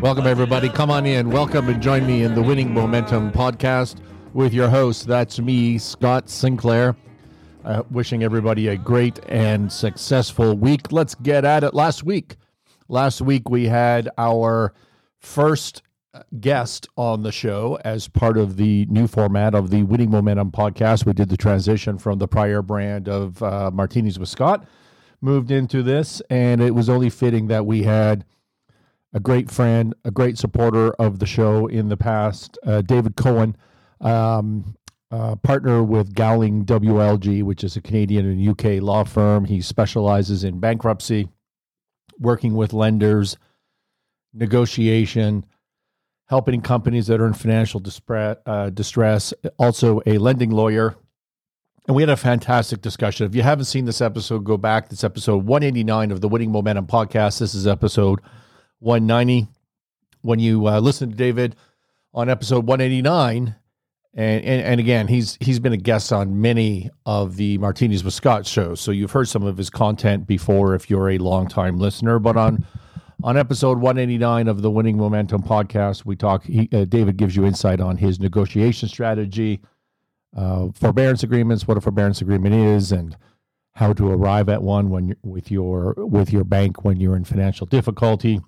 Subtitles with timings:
[0.00, 0.70] Welcome, everybody.
[0.70, 1.28] Come on in.
[1.28, 3.96] Welcome and join me in the Winning Momentum podcast
[4.32, 5.06] with your host.
[5.06, 6.96] That's me, Scott Sinclair.
[7.66, 10.90] Uh, wishing everybody a great and successful week.
[10.90, 11.74] Let's get at it.
[11.74, 12.36] Last week,
[12.88, 14.72] last week we had our
[15.18, 15.82] first
[16.40, 21.04] guest on the show as part of the new format of the Winning Momentum podcast.
[21.04, 24.66] We did the transition from the prior brand of uh, Martinis with Scott,
[25.20, 28.24] moved into this, and it was only fitting that we had
[29.12, 33.56] a great friend, a great supporter of the show in the past, uh, David Cohen,
[34.00, 34.76] um,
[35.10, 39.44] uh, partner with Gowling WLG, which is a Canadian and UK law firm.
[39.44, 41.28] He specializes in bankruptcy,
[42.18, 43.36] working with lenders,
[44.32, 45.44] negotiation,
[46.28, 47.82] helping companies that are in financial
[48.46, 50.94] uh, distress, also a lending lawyer.
[51.88, 53.26] And we had a fantastic discussion.
[53.26, 54.92] If you haven't seen this episode, go back.
[54.92, 57.40] It's episode 189 of the Winning Momentum podcast.
[57.40, 58.20] This is episode
[58.80, 59.48] 190.
[60.22, 61.56] When you uh, listen to David
[62.12, 63.54] on episode 189,
[64.12, 68.12] and, and, and again, he's he's been a guest on many of the Martinis with
[68.12, 72.18] Scott shows, so you've heard some of his content before if you're a longtime listener.
[72.18, 72.66] But on
[73.22, 76.44] on episode 189 of the Winning Momentum podcast, we talk.
[76.44, 79.60] He, uh, David gives you insight on his negotiation strategy,
[80.36, 83.16] uh, forbearance agreements, what a forbearance agreement is, and
[83.74, 87.66] how to arrive at one when with your with your bank when you're in financial
[87.66, 88.40] difficulty.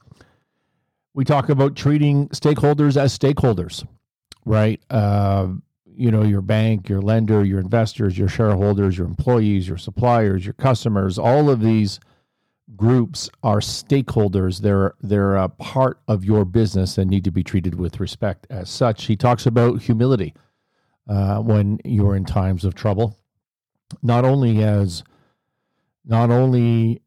[1.15, 3.87] We talk about treating stakeholders as stakeholders,
[4.45, 4.81] right?
[4.89, 5.49] Uh,
[5.85, 10.55] you know, your bank, your lender, your investors, your shareholders, your employees, your suppliers, your
[10.55, 12.01] customers, all of these
[12.77, 14.61] groups are stakeholders.
[14.61, 18.71] They're they're a part of your business and need to be treated with respect as
[18.71, 19.05] such.
[19.05, 20.35] He talks about humility
[21.09, 23.19] uh, when you're in times of trouble,
[24.03, 25.03] not only as
[26.05, 27.03] not only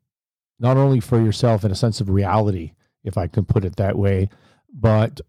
[0.60, 2.74] not only for yourself in a sense of reality,
[3.06, 4.30] if I can put it that way,
[4.74, 5.22] but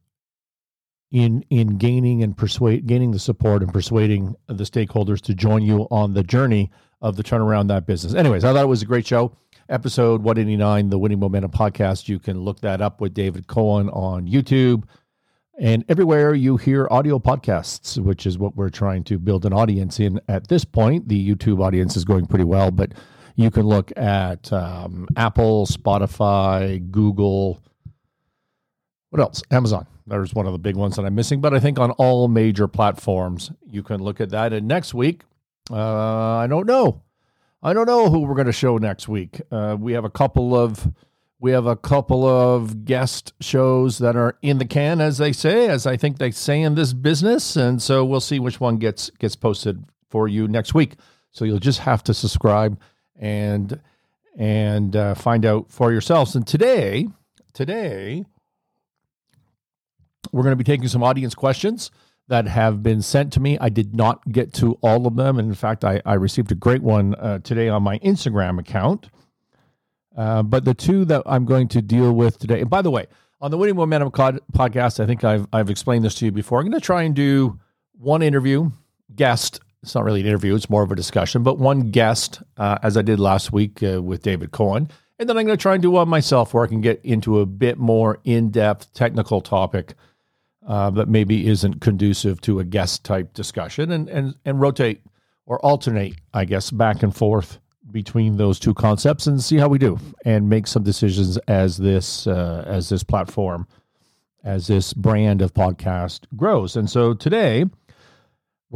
[1.13, 5.87] in in gaining and persuade gaining the support and persuading the stakeholders to join you
[5.91, 6.71] on the journey
[7.01, 8.15] of the turnaround that business.
[8.15, 9.37] Anyways, I thought it was a great show
[9.69, 12.09] episode 189, the Winning Momentum podcast.
[12.09, 14.85] You can look that up with David Cohen on YouTube
[15.59, 19.99] and everywhere you hear audio podcasts, which is what we're trying to build an audience
[19.99, 21.09] in at this point.
[21.09, 22.93] The YouTube audience is going pretty well, but
[23.37, 27.63] you can look at um, Apple, Spotify, Google.
[29.11, 29.43] What else?
[29.51, 29.87] Amazon.
[30.07, 32.67] There's one of the big ones that I'm missing, but I think on all major
[32.67, 34.53] platforms, you can look at that.
[34.53, 35.23] And next week,
[35.71, 37.03] uh, I don't know.
[37.63, 39.41] I don't know who we're going to show next week.
[39.51, 40.93] Uh, we have a couple of
[41.39, 45.69] we have a couple of guest shows that are in the can, as they say,
[45.69, 49.11] as I think they say in this business, and so we'll see which one gets
[49.11, 50.95] gets posted for you next week.
[51.33, 52.79] So you'll just have to subscribe
[53.19, 53.81] and
[54.39, 56.35] and uh, find out for yourselves.
[56.35, 57.09] And today,
[57.55, 58.25] today,
[60.33, 61.91] we're going to be taking some audience questions
[62.29, 63.57] that have been sent to me.
[63.61, 65.39] I did not get to all of them.
[65.39, 69.09] And in fact, I, I received a great one uh, today on my Instagram account.
[70.17, 73.07] Uh, but the two that I'm going to deal with today, and by the way,
[73.41, 76.59] on the Winning Momentum podcast, I think I've, I've explained this to you before.
[76.59, 77.61] I'm going to try and do
[77.99, 78.71] one interview,
[79.15, 79.61] guest.
[79.87, 82.97] It's not really an interview, it's more of a discussion, but one guest, uh, as
[82.97, 84.91] I did last week uh, with David Cohen.
[85.21, 87.39] And then I'm going to try and do one myself where I can get into
[87.39, 89.95] a bit more in depth technical topic
[90.67, 95.03] uh, that maybe isn't conducive to a guest type discussion and, and, and rotate
[95.47, 97.61] or alternate, I guess, back and forth
[97.93, 102.27] between those two concepts and see how we do and make some decisions as this
[102.27, 103.69] uh, as this platform
[104.43, 106.75] as this brand of podcast grows.
[106.75, 107.67] And so today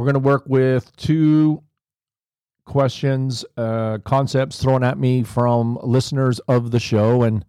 [0.01, 1.61] we're going to work with two
[2.65, 7.45] questions, uh, concepts thrown at me from listeners of the show, and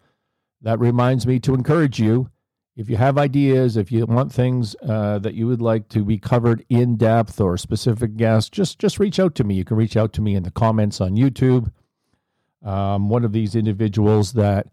[0.60, 2.30] that reminds me to encourage you
[2.76, 6.18] if you have ideas, if you want things uh, that you would like to be
[6.18, 9.54] covered in depth or specific guests, just just reach out to me.
[9.54, 11.72] You can reach out to me in the comments on YouTube.
[12.62, 14.68] Um, one of these individuals that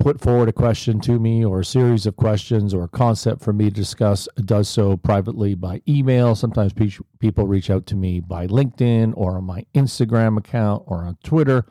[0.00, 3.52] put forward a question to me or a series of questions or a concept for
[3.52, 6.34] me to discuss does so privately by email.
[6.34, 11.04] Sometimes pe- people reach out to me by LinkedIn or on my Instagram account or
[11.04, 11.64] on Twitter.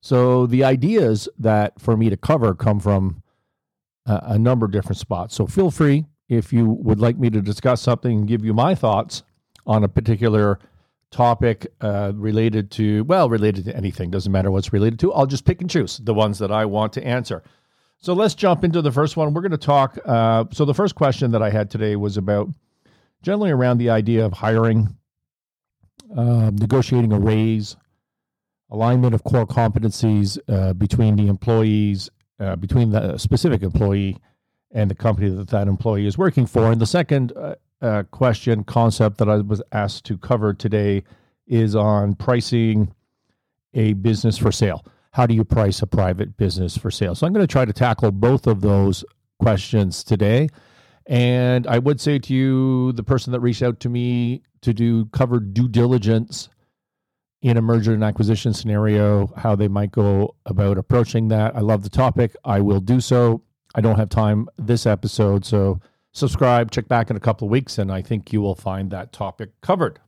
[0.00, 3.22] So the ideas that for me to cover come from
[4.04, 5.34] a number of different spots.
[5.34, 8.74] So feel free if you would like me to discuss something and give you my
[8.74, 9.22] thoughts
[9.66, 10.58] on a particular
[11.12, 15.12] topic uh, related to, well, related to anything, doesn't matter what's related to.
[15.12, 17.42] I'll just pick and choose the ones that I want to answer.
[17.98, 19.32] So let's jump into the first one.
[19.32, 19.98] We're going to talk.
[20.04, 22.48] Uh, so the first question that I had today was about
[23.22, 24.96] generally around the idea of hiring,
[26.16, 27.76] uh, negotiating a raise,
[28.70, 32.10] alignment of core competencies uh, between the employees
[32.40, 34.16] uh, between the specific employee
[34.72, 36.72] and the company that that employee is working for.
[36.72, 37.32] And the second
[37.82, 41.02] uh, question concept that I was asked to cover today
[41.46, 42.94] is on pricing
[43.74, 44.86] a business for sale.
[45.12, 47.14] How do you price a private business for sale?
[47.14, 49.04] So I'm going to try to tackle both of those
[49.40, 50.48] questions today.
[51.06, 55.06] And I would say to you, the person that reached out to me to do
[55.06, 56.48] cover due diligence
[57.42, 61.56] in a merger and acquisition scenario, how they might go about approaching that.
[61.56, 62.36] I love the topic.
[62.44, 63.42] I will do so.
[63.74, 65.80] I don't have time this episode, so
[66.12, 69.12] subscribe, check back in a couple of weeks, and I think you will find that
[69.12, 70.00] topic covered.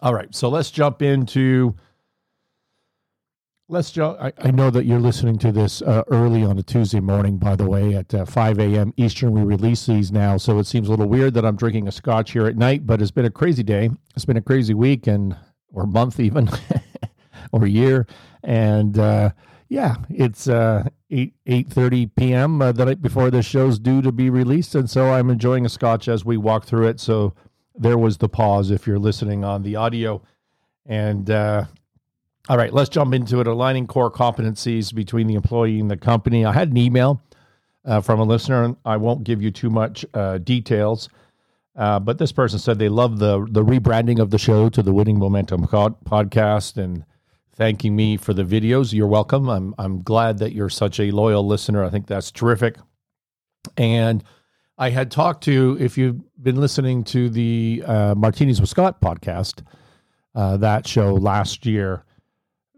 [0.00, 1.76] All right, so let's jump into
[3.72, 4.18] Let's, Joe.
[4.20, 7.56] I, I, know that you're listening to this uh, early on a Tuesday morning, by
[7.56, 8.92] the way, at uh, 5 a.m.
[8.98, 9.32] Eastern.
[9.32, 12.32] We release these now, so it seems a little weird that I'm drinking a scotch
[12.32, 13.88] here at night, but it's been a crazy day.
[14.14, 15.34] It's been a crazy week and
[15.72, 16.50] or month even,
[17.52, 18.06] or year.
[18.42, 19.30] And uh,
[19.72, 22.60] yeah, it's uh, 8 8.30 p.m.
[22.60, 25.70] Uh, the night before this show's due to be released, and so I'm enjoying a
[25.70, 27.00] scotch as we walk through it.
[27.00, 27.32] So
[27.74, 30.20] there was the pause if you're listening on the audio.
[30.84, 31.64] And uh,
[32.50, 33.46] all right, let's jump into it.
[33.46, 36.44] Aligning core competencies between the employee and the company.
[36.44, 37.22] I had an email
[37.86, 41.08] uh, from a listener, and I won't give you too much uh, details.
[41.74, 44.92] Uh, but this person said they love the the rebranding of the show to the
[44.92, 47.06] Winning Momentum podcast and
[47.54, 48.92] thanking me for the videos.
[48.92, 49.48] You're welcome.
[49.48, 51.84] I'm I'm glad that you're such a loyal listener.
[51.84, 52.76] I think that's terrific.
[53.76, 54.24] And
[54.78, 59.62] I had talked to if you've been listening to the uh, Martinis with Scott podcast,
[60.34, 62.04] uh, that show last year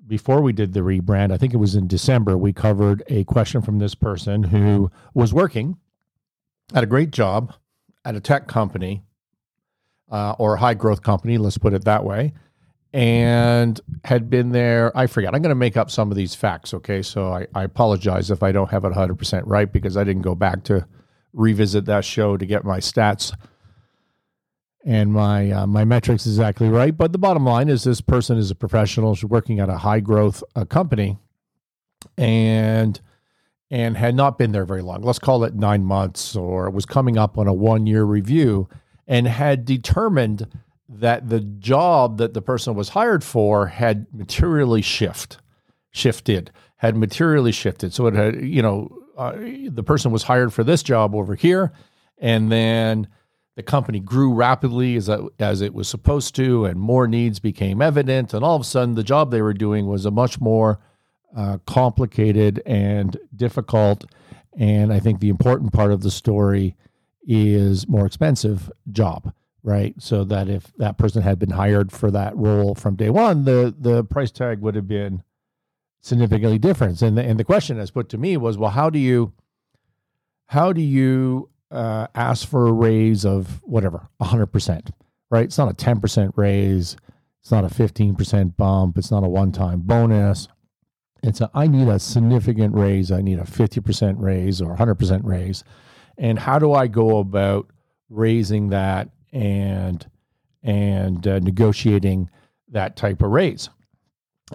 [0.06, 3.62] before we did the rebrand, I think it was in December, we covered a question
[3.62, 5.78] from this person who was working
[6.74, 7.54] at a great job
[8.04, 9.02] at a tech company
[10.10, 12.34] uh, or a high growth company, let's put it that way,
[12.94, 14.96] and had been there.
[14.96, 15.34] I forget.
[15.34, 17.02] I'm going to make up some of these facts, okay?
[17.02, 20.36] So I, I apologize if I don't have it 100% right because I didn't go
[20.36, 20.86] back to
[21.32, 23.36] revisit that show to get my stats
[24.84, 26.96] and my uh, my metrics exactly right.
[26.96, 30.00] But the bottom line is this person is a professional, she's working at a high
[30.00, 31.18] growth uh, company,
[32.16, 33.00] and
[33.70, 35.02] and had not been there very long.
[35.02, 38.68] Let's call it nine months, or was coming up on a one year review,
[39.08, 40.46] and had determined
[40.88, 45.38] that the job that the person was hired for had materially shift
[45.90, 49.32] shifted had materially shifted so it had you know uh,
[49.68, 51.72] the person was hired for this job over here
[52.18, 53.06] and then
[53.56, 55.08] the company grew rapidly as,
[55.38, 58.34] as it was supposed to, and more needs became evident.
[58.34, 60.80] And all of a sudden, the job they were doing was a much more
[61.36, 64.04] uh, complicated and difficult.
[64.58, 66.76] And I think the important part of the story
[67.26, 69.32] is more expensive job,
[69.64, 69.94] right?
[69.98, 73.74] So that if that person had been hired for that role from day one, the
[73.76, 75.24] the price tag would have been
[76.00, 77.00] significantly different.
[77.02, 79.32] And the, and the question that's put to me was, well, how do you
[80.46, 84.90] how do you uh, ask for a raise of whatever, 100%,
[85.30, 85.44] right?
[85.44, 86.96] It's not a 10% raise.
[87.40, 88.98] It's not a 15% bump.
[88.98, 90.48] It's not a one time bonus.
[91.22, 93.10] It's I need a significant raise.
[93.10, 95.64] I need a 50% raise or 100% raise.
[96.18, 97.70] And how do I go about
[98.10, 100.06] raising that and,
[100.62, 102.30] and uh, negotiating
[102.68, 103.68] that type of raise?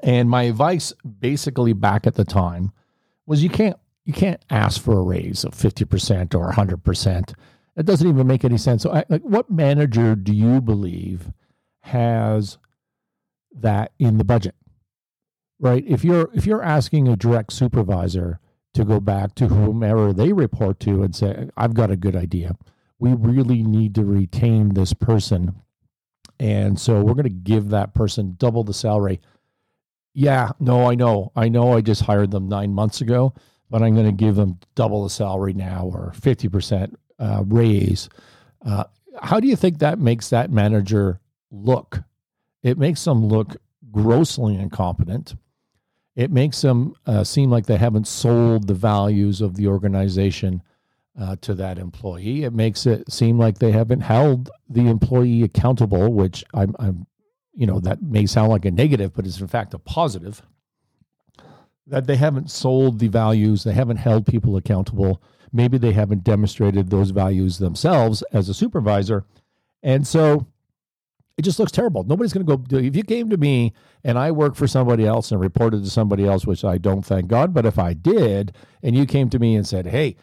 [0.03, 2.71] And my advice basically back at the time
[3.25, 7.33] was you can't you can't ask for a raise of 50% or 100%.
[7.77, 8.81] It doesn't even make any sense.
[8.81, 11.31] So, I, like, what manager do you believe
[11.81, 12.57] has
[13.53, 14.55] that in the budget?
[15.59, 15.83] Right?
[15.87, 18.39] If you're if you're asking a direct supervisor
[18.73, 22.55] to go back to whomever they report to and say, "I've got a good idea.
[22.99, 25.55] We really need to retain this person,
[26.39, 29.21] and so we're going to give that person double the salary."
[30.13, 31.73] Yeah, no, I know, I know.
[31.77, 33.33] I just hired them nine months ago
[33.69, 38.09] but I'm going to give them double the salary now or 50% uh, raise.
[38.65, 38.85] Uh,
[39.21, 41.19] how do you think that makes that manager
[41.51, 42.01] look?
[42.63, 43.57] It makes them look
[43.91, 45.35] grossly incompetent.
[46.15, 50.63] It makes them uh, seem like they haven't sold the values of the organization
[51.19, 52.43] uh, to that employee.
[52.43, 57.05] It makes it seem like they haven't held the employee accountable, which I'm, I'm
[57.53, 60.41] you know, that may sound like a negative, but it's in fact a positive
[61.87, 65.21] that they haven't sold the values, they haven't held people accountable.
[65.51, 69.25] Maybe they haven't demonstrated those values themselves as a supervisor.
[69.81, 70.45] And so
[71.37, 72.03] it just looks terrible.
[72.03, 73.73] Nobody's going to go If you came to me
[74.03, 77.27] and I work for somebody else and reported to somebody else, which I don't, thank
[77.27, 80.15] God, but if I did, and you came to me and said, hey,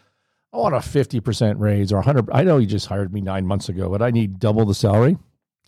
[0.56, 3.68] I want a 50% raise or 100, I know you just hired me nine months
[3.68, 5.18] ago, but I need double the salary.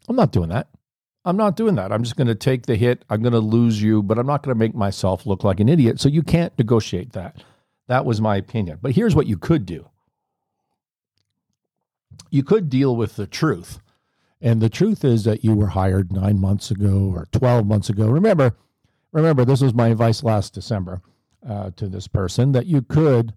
[0.09, 0.69] I'm not doing that.
[1.27, 1.93] I'm not doing that.
[1.93, 3.05] I'm just going to take the hit.
[3.11, 5.69] I'm going to lose you, but I'm not going to make myself look like an
[5.69, 6.01] idiot.
[6.01, 7.43] So you can't negotiate that.
[7.87, 8.79] That was my opinion.
[8.81, 9.91] But here's what you could do
[12.31, 13.81] you could deal with the truth.
[14.41, 18.07] And the truth is that you were hired nine months ago or 12 months ago.
[18.07, 18.57] Remember,
[19.13, 21.03] remember, this was my advice last December
[21.47, 23.35] uh, to this person that you could,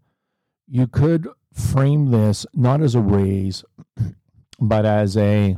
[0.69, 3.63] you could frame this not as a raise,
[4.59, 5.57] but as a,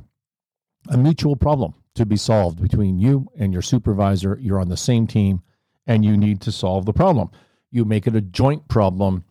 [0.90, 4.38] a mutual problem to be solved between you and your supervisor.
[4.42, 5.42] You're on the same team
[5.86, 7.30] and you need to solve the problem.
[7.72, 9.26] You make it a joint problem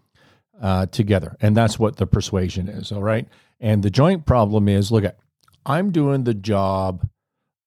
[0.60, 1.36] uh, together.
[1.40, 2.92] And that's what the persuasion is.
[2.92, 3.26] All right.
[3.60, 5.18] And the joint problem is look at,
[5.64, 7.08] I'm doing the job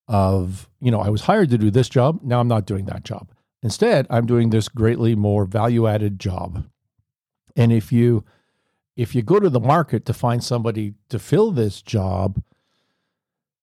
[0.07, 2.19] of, you know, I was hired to do this job.
[2.23, 3.29] Now I'm not doing that job.
[3.63, 6.65] Instead, I'm doing this greatly more value added job.
[7.55, 8.23] And if you,
[8.95, 12.41] if you go to the market to find somebody to fill this job,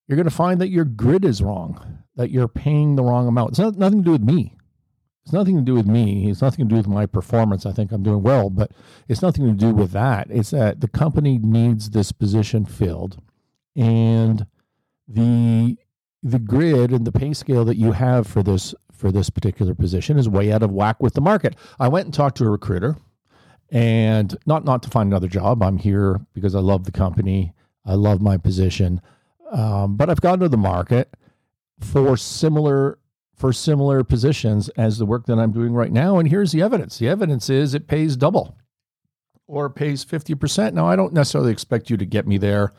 [0.06, 3.50] you're going to find that your grid is wrong, that you're paying the wrong amount.
[3.50, 4.56] It's not, nothing to do with me.
[5.24, 6.28] It's nothing to do with me.
[6.30, 7.64] It's nothing to do with my performance.
[7.64, 8.72] I think I'm doing well, but
[9.08, 10.26] it's nothing to do with that.
[10.30, 13.22] It's that the company needs this position filled,
[13.76, 14.46] and
[15.06, 15.76] the
[16.24, 20.18] the grid and the pay scale that you have for this for this particular position
[20.18, 21.56] is way out of whack with the market.
[21.78, 22.96] I went and talked to a recruiter,
[23.72, 25.62] and not not to find another job.
[25.62, 27.54] I'm here because I love the company.
[27.84, 29.00] I love my position,
[29.50, 31.12] um, but I've gone to the market
[31.80, 32.98] for similar
[33.34, 36.18] for similar positions as the work that I'm doing right now.
[36.18, 38.56] And here's the evidence the evidence is it pays double
[39.48, 40.72] or pays 50%.
[40.72, 42.72] Now, I don't necessarily expect you to get me there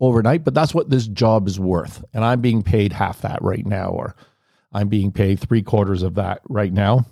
[0.00, 2.04] overnight, but that's what this job is worth.
[2.12, 4.16] And I'm being paid half that right now, or
[4.72, 7.06] I'm being paid three quarters of that right now,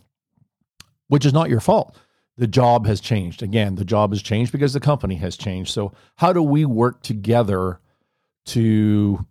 [1.08, 1.96] which is not your fault.
[2.36, 3.42] The job has changed.
[3.42, 5.72] Again, the job has changed because the company has changed.
[5.72, 7.80] So, how do we work together
[8.46, 9.24] to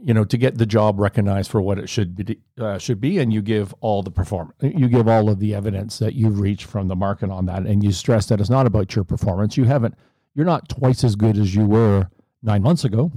[0.00, 3.18] you know to get the job recognized for what it should be uh, should be?
[3.18, 6.64] And you give all the performance you give all of the evidence that you've reached
[6.64, 7.62] from the market on that.
[7.62, 9.56] And you stress that it's not about your performance.
[9.56, 9.94] You haven't
[10.34, 12.08] you're not twice as good as you were
[12.42, 13.10] 9 months ago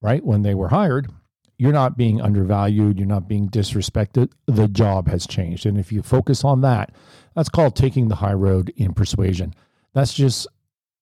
[0.00, 1.10] right when they were hired.
[1.56, 2.98] You're not being undervalued.
[2.98, 4.32] You're not being disrespected.
[4.46, 5.66] The job has changed.
[5.66, 6.90] And if you focus on that
[7.34, 9.54] that's called taking the high road in persuasion
[9.92, 10.46] that's just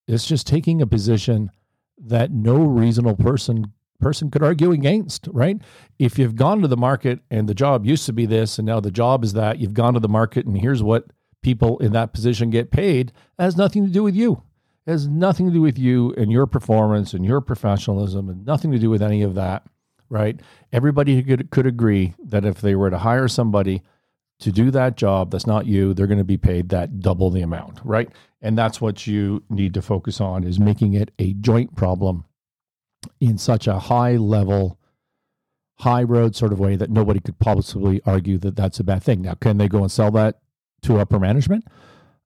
[0.07, 1.51] it's just taking a position
[1.99, 3.73] that no reasonable person
[4.03, 5.57] person could argue against, right?
[5.99, 8.81] If you've gone to the market and the job used to be this and now
[8.81, 11.07] the job is that, you've gone to the market and here's what
[11.41, 14.43] people in that position get paid, has nothing to do with you.
[14.87, 18.73] It has nothing to do with you and your performance and your professionalism and nothing
[18.73, 19.63] to do with any of that,
[20.11, 20.39] right?
[20.73, 23.83] Everybody could, could agree that if they were to hire somebody
[24.41, 27.43] to do that job that's not you, they're going to be paid that double the
[27.43, 28.09] amount, right?
[28.41, 32.25] And that's what you need to focus on is making it a joint problem
[33.21, 34.79] in such a high level,
[35.79, 39.23] high road sort of way that nobody could possibly argue that that's a bad thing.
[39.23, 40.41] Now, can they go and sell that
[40.83, 41.67] to upper management?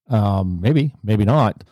[0.09, 1.65] Um, maybe, maybe not,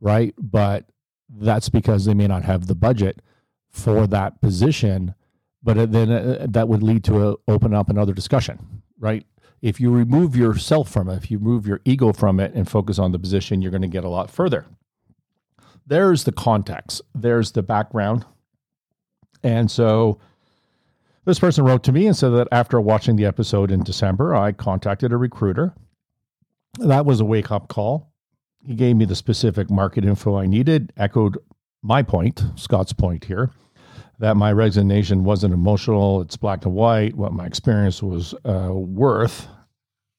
[0.00, 0.34] right?
[0.38, 0.86] But
[1.28, 3.22] that's because they may not have the budget
[3.70, 5.14] for that position.
[5.62, 9.24] But then uh, that would lead to a, open up another discussion, right?
[9.62, 12.98] If you remove yourself from it, if you remove your ego from it and focus
[12.98, 14.66] on the position, you're going to get a lot further.
[15.86, 17.00] There's the context.
[17.14, 18.26] There's the background
[19.42, 20.18] and so
[21.24, 24.52] this person wrote to me and said that after watching the episode in December, I
[24.52, 25.74] contacted a recruiter.
[26.78, 28.12] That was a wake up call.
[28.64, 31.38] He gave me the specific market info I needed, echoed
[31.82, 33.50] my point, Scott's point here,
[34.22, 39.48] that my resignation wasn't emotional, it's black and white, what my experience was uh, worth.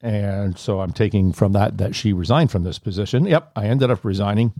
[0.01, 3.25] And so I'm taking from that that she resigned from this position.
[3.25, 4.51] Yep, I ended up resigning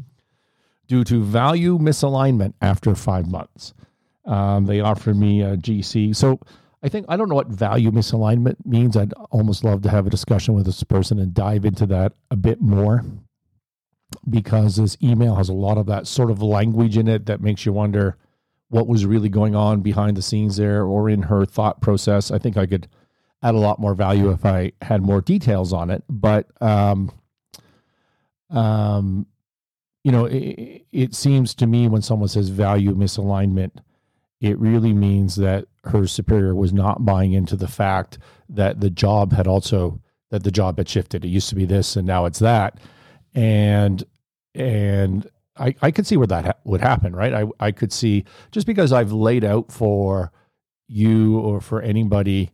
[0.88, 3.74] due to value misalignment after five months.
[4.24, 6.16] Um, they offered me a GC.
[6.16, 6.40] So
[6.82, 8.96] I think I don't know what value misalignment means.
[8.96, 12.38] I'd almost love to have a discussion with this person and dive into that a
[12.38, 13.04] bit more
[14.30, 17.66] because this email has a lot of that sort of language in it that makes
[17.66, 18.16] you wonder
[18.74, 22.32] what was really going on behind the scenes there or in her thought process.
[22.32, 22.88] I think I could
[23.42, 26.04] add a lot more value if I had more details on it.
[26.10, 27.12] But um,
[28.50, 29.28] um,
[30.04, 33.72] you know, it, it seems to me when someone says value misalignment
[34.44, 38.18] it really means that her superior was not buying into the fact
[38.50, 40.02] that the job had also
[40.32, 41.24] that the job had shifted.
[41.24, 42.78] It used to be this and now it's that.
[43.34, 44.04] And
[44.54, 45.26] and
[45.58, 47.34] I, I could see where that ha- would happen, right?
[47.34, 50.32] I, I could see just because I've laid out for
[50.88, 52.52] you or for anybody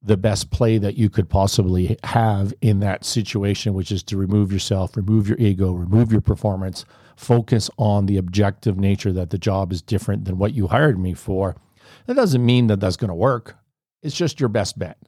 [0.00, 4.52] the best play that you could possibly have in that situation, which is to remove
[4.52, 6.84] yourself, remove your ego, remove your performance,
[7.16, 11.14] focus on the objective nature that the job is different than what you hired me
[11.14, 11.56] for.
[12.06, 13.56] That doesn't mean that that's going to work.
[14.02, 14.98] It's just your best bet,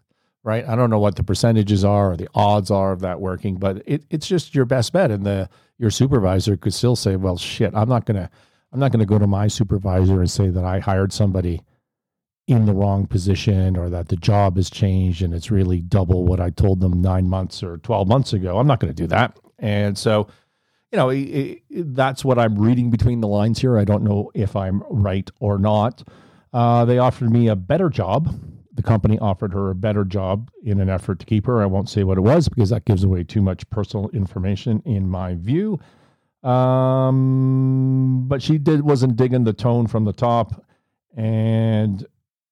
[0.43, 0.67] right?
[0.67, 3.83] I don't know what the percentages are or the odds are of that working, but
[3.87, 5.11] it, it's just your best bet.
[5.11, 8.31] And the your supervisor could still say, "Well, shit, I'm not gonna,
[8.73, 11.63] I'm not gonna go to my supervisor and say that I hired somebody
[12.51, 16.41] in the wrong position or that the job has changed and it's really double what
[16.41, 18.59] I told them nine months or 12 months ago.
[18.59, 19.39] I'm not to do that.
[19.61, 20.27] And so,
[20.91, 23.79] you know, it, it, that's what I'm reading between the lines here.
[23.79, 26.03] I don't know if I'm right or not.
[26.53, 28.35] Uh, they offered me a better job.
[28.73, 31.61] The company offered her a better job in an effort to keep her.
[31.61, 35.09] I won't say what it was because that gives away too much personal information in
[35.09, 35.79] my view.
[36.43, 40.65] Um, but she did wasn't digging the tone from the top,
[41.17, 42.07] and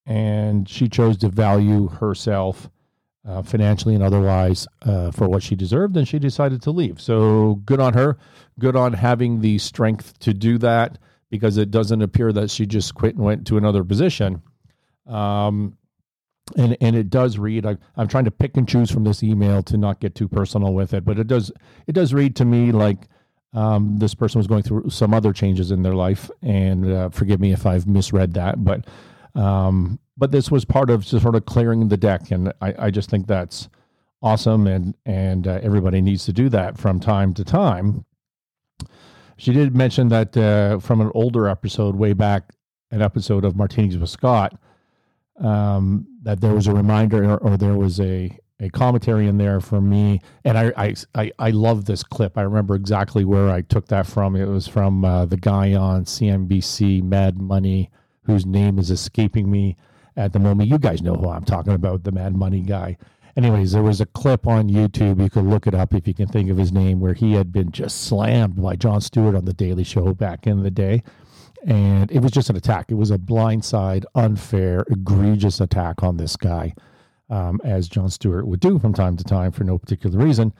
[0.05, 2.69] and she chose to value herself
[3.25, 7.01] uh, financially and otherwise uh, for what she deserved, and she decided to leave.
[7.01, 8.17] So good on her.
[8.59, 10.97] Good on having the strength to do that
[11.29, 14.41] because it doesn't appear that she just quit and went to another position.
[15.07, 15.77] Um,
[16.57, 17.65] and and it does read.
[17.65, 20.73] I, I'm trying to pick and choose from this email to not get too personal
[20.73, 21.51] with it, but it does
[21.87, 23.07] it does read to me like
[23.53, 26.29] um, this person was going through some other changes in their life.
[26.41, 28.85] And uh, forgive me if I've misread that, but
[29.35, 33.09] um, but this was part of sort of clearing the deck, and I, I just
[33.09, 33.69] think that's
[34.21, 38.05] awesome, and and uh, everybody needs to do that from time to time.
[39.37, 42.51] She did mention that uh, from an older episode, way back,
[42.91, 44.59] an episode of Martinis with Scott,
[45.39, 49.61] um, that there was a reminder or, or, there was a a commentary in there
[49.61, 52.37] for me, and I I I, I love this clip.
[52.37, 54.35] I remember exactly where I took that from.
[54.35, 57.89] It was from uh, the guy on CNBC, Mad Money
[58.29, 59.75] whose name is escaping me
[60.15, 60.69] at the moment.
[60.69, 62.97] You guys know who I'm talking about, the Mad Money guy.
[63.35, 65.21] Anyways, there was a clip on YouTube.
[65.21, 67.51] You could look it up if you can think of his name, where he had
[67.51, 71.03] been just slammed by Jon Stewart on The Daily Show back in the day.
[71.65, 72.85] And it was just an attack.
[72.89, 76.73] It was a blindside, unfair, egregious attack on this guy,
[77.29, 80.53] um, as Jon Stewart would do from time to time for no particular reason.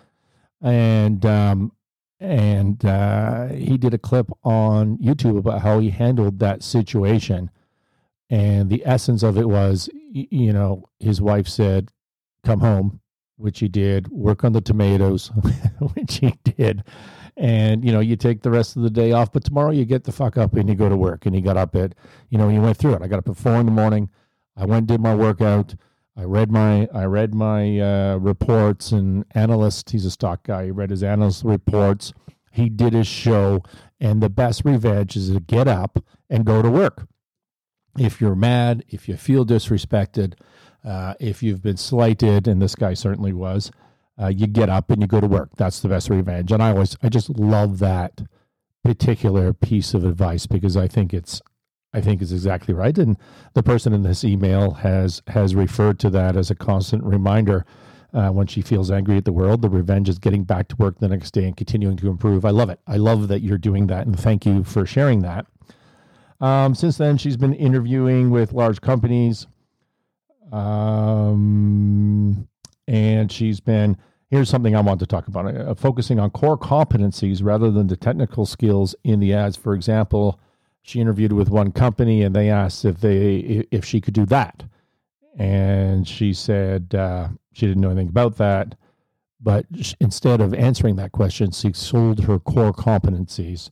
[0.61, 1.71] And um,
[2.19, 7.49] and uh, he did a clip on YouTube about how he handled that situation.
[8.29, 11.89] And the essence of it was, you know, his wife said,
[12.43, 12.99] "Come home,"
[13.37, 14.09] which he did.
[14.09, 15.27] Work on the tomatoes,
[15.93, 16.83] which he did.
[17.39, 20.03] And you know, you take the rest of the day off, but tomorrow you get
[20.03, 21.25] the fuck up and you go to work.
[21.25, 21.95] And he got up at,
[22.29, 23.01] you know, he went through it.
[23.01, 24.09] I got up at four in the morning.
[24.57, 25.75] I went did my workout.
[26.17, 29.91] I read my I read my uh, reports and analyst.
[29.91, 30.65] He's a stock guy.
[30.65, 32.13] He read his analyst reports.
[32.51, 33.63] He did his show,
[34.01, 37.07] and the best revenge is to get up and go to work.
[37.97, 40.33] If you're mad, if you feel disrespected,
[40.83, 43.71] uh, if you've been slighted, and this guy certainly was,
[44.21, 45.49] uh, you get up and you go to work.
[45.57, 46.51] That's the best revenge.
[46.51, 48.21] And I always, I just love that
[48.83, 51.41] particular piece of advice because I think it's
[51.93, 52.97] I think is exactly right.
[52.97, 53.17] And
[53.53, 57.65] the person in this email has has referred to that as a constant reminder
[58.13, 59.61] uh, when she feels angry at the world.
[59.61, 62.45] The revenge is getting back to work the next day and continuing to improve.
[62.45, 62.79] I love it.
[62.87, 65.47] I love that you're doing that, and thank you for sharing that.
[66.41, 69.47] Um, since then, she's been interviewing with large companies,
[70.51, 72.47] um,
[72.87, 73.97] and she's been.
[74.29, 77.97] Here's something I want to talk about: uh, focusing on core competencies rather than the
[77.97, 79.57] technical skills in the ads.
[79.57, 80.39] For example
[80.81, 84.63] she interviewed with one company and they asked if they if she could do that.
[85.37, 88.75] And she said uh, she didn't know anything about that
[89.41, 89.65] but
[90.01, 93.69] instead of answering that question she sold her core competencies.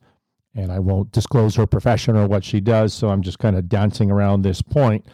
[0.55, 3.69] And i won't disclose her profession or what she does so i'm just kind of
[3.69, 5.05] dancing around this point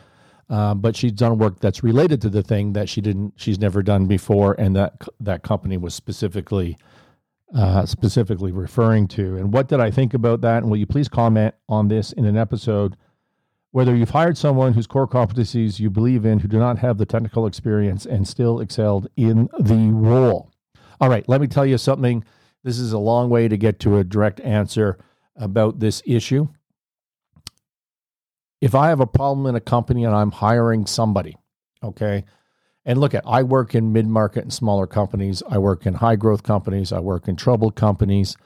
[0.50, 3.82] um, but she's done work that's related to the thing that she didn't she's never
[3.82, 6.78] done before and that that company was specifically
[7.56, 9.38] uh, specifically referring to.
[9.38, 10.64] And what did I think about that?
[10.64, 12.98] And will you please comment on this in an episode?
[13.72, 17.06] Whether you've hired someone whose core competencies you believe in who do not have the
[17.06, 20.52] technical experience and still excelled in the role.
[21.00, 22.24] All right, let me tell you something.
[22.64, 24.98] This is a long way to get to a direct answer
[25.36, 26.48] about this issue.
[28.64, 31.36] If I have a problem in a company and I'm hiring somebody,
[31.84, 32.24] okay,
[32.86, 35.44] and look at, I work in mid market and smaller companies.
[35.50, 36.94] I work in high growth companies.
[36.94, 38.38] I work in troubled companies.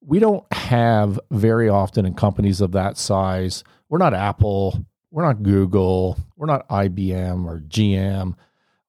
[0.00, 3.64] We don't have very often in companies of that size.
[3.88, 4.86] We're not Apple.
[5.10, 6.16] We're not Google.
[6.36, 8.36] We're not IBM or GM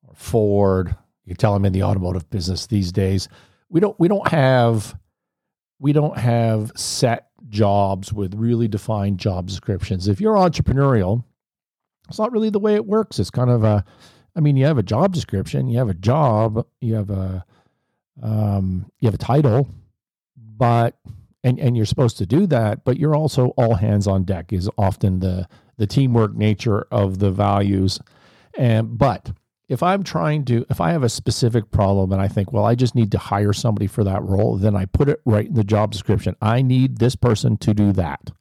[0.07, 0.95] or Ford.
[1.25, 3.27] You tell them in the automotive business these days.
[3.69, 3.99] We don't.
[3.99, 4.95] We don't have.
[5.79, 10.07] We don't have set jobs with really defined job descriptions.
[10.07, 11.23] If you're entrepreneurial,
[12.07, 13.19] it's not really the way it works.
[13.19, 13.85] It's kind of a
[14.35, 17.45] I mean, you have a job description, you have a job, you have a
[18.21, 19.67] um, you have a title,
[20.35, 20.97] but
[21.43, 24.69] and and you're supposed to do that, but you're also all hands on deck is
[24.77, 25.47] often the
[25.77, 27.99] the teamwork nature of the values.
[28.57, 29.31] And but
[29.69, 32.73] if I'm trying to, if I have a specific problem and I think, well, I
[32.73, 35.63] just need to hire somebody for that role, then I put it right in the
[35.63, 36.35] job description.
[36.41, 38.31] I need this person to do that.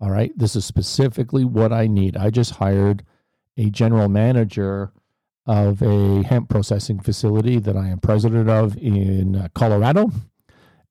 [0.00, 0.30] All right.
[0.36, 2.16] This is specifically what I need.
[2.16, 3.02] I just hired
[3.56, 4.92] a general manager
[5.46, 10.12] of a hemp processing facility that I am president of in uh, Colorado.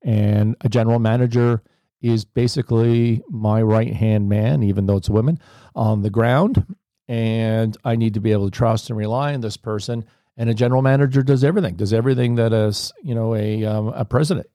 [0.02, 1.62] And a general manager
[2.02, 5.38] is basically my right hand man, even though it's women,
[5.74, 6.76] on the ground.
[7.08, 10.04] And I need to be able to trust and rely on this person.
[10.36, 14.04] And a general manager does everything, does everything that a, you know, a, um, a
[14.04, 14.46] president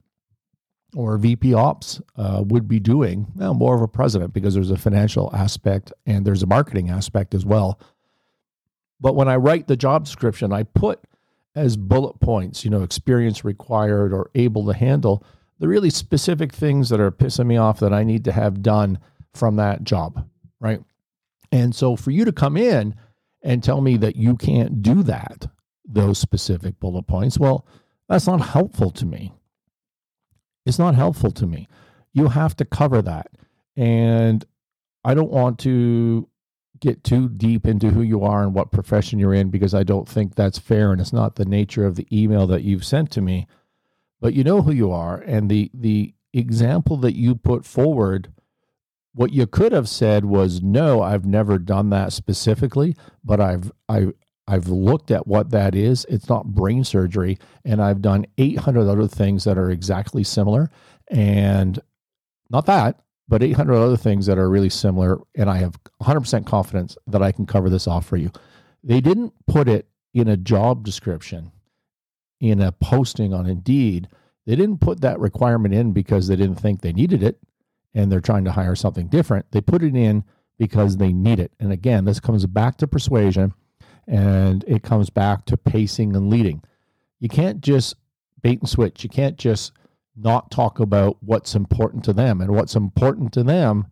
[0.96, 3.26] or VP ops uh, would be doing.
[3.36, 7.34] Well, more of a president because there's a financial aspect and there's a marketing aspect
[7.34, 7.80] as well
[9.02, 11.02] but when I write the job description, I put
[11.56, 15.26] as bullet points, you know, experience required or able to handle
[15.60, 19.00] the really specific things that are pissing me off that I need to have done
[19.34, 20.28] from that job,
[20.60, 20.82] right?
[21.52, 22.96] And so for you to come in
[23.42, 25.48] and tell me that you can't do that,
[25.86, 27.66] those specific bullet points, well,
[28.08, 29.34] that's not helpful to me.
[30.66, 31.68] It's not helpful to me.
[32.14, 33.28] You have to cover that.
[33.76, 34.46] And
[35.04, 36.28] I don't want to
[36.80, 40.10] get too deep into who you are and what profession you're in because I don't
[40.10, 43.22] think that's fair and it's not the nature of the email that you've sent to
[43.22, 43.48] me.
[44.20, 48.32] But you know who you are and the the example that you put forward
[49.14, 54.08] what you could have said was no, I've never done that specifically, but I've I
[54.48, 56.06] I've looked at what that is.
[56.10, 60.70] It's not brain surgery and I've done 800 other things that are exactly similar
[61.10, 61.80] and
[62.50, 63.00] not that
[63.32, 65.20] but 800 other things that are really similar.
[65.36, 68.30] And I have 100% confidence that I can cover this off for you.
[68.84, 71.54] They didn't put it in a job description,
[72.42, 74.10] in a posting on Indeed.
[74.46, 77.40] They didn't put that requirement in because they didn't think they needed it
[77.94, 79.46] and they're trying to hire something different.
[79.52, 80.24] They put it in
[80.58, 81.52] because they need it.
[81.60, 83.54] And again, this comes back to persuasion
[84.08, 86.62] and it comes back to pacing and leading.
[87.20, 87.96] You can't just
[88.42, 89.04] bait and switch.
[89.04, 89.74] You can't just
[90.16, 92.42] not talk about what's important to them.
[92.42, 93.88] And what's important to them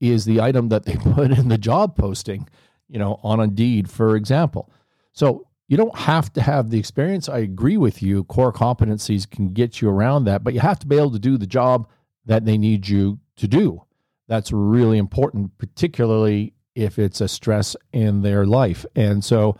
[0.00, 2.48] is the item that they put in the job posting,
[2.88, 4.70] you know, on Indeed, for example.
[5.12, 7.28] So you don't have to have the experience.
[7.28, 8.24] I agree with you.
[8.24, 11.38] Core competencies can get you around that, but you have to be able to do
[11.38, 11.88] the job
[12.26, 13.82] that they need you to do.
[14.28, 18.86] That's really important, particularly if it's a stress in their life.
[18.94, 19.58] And so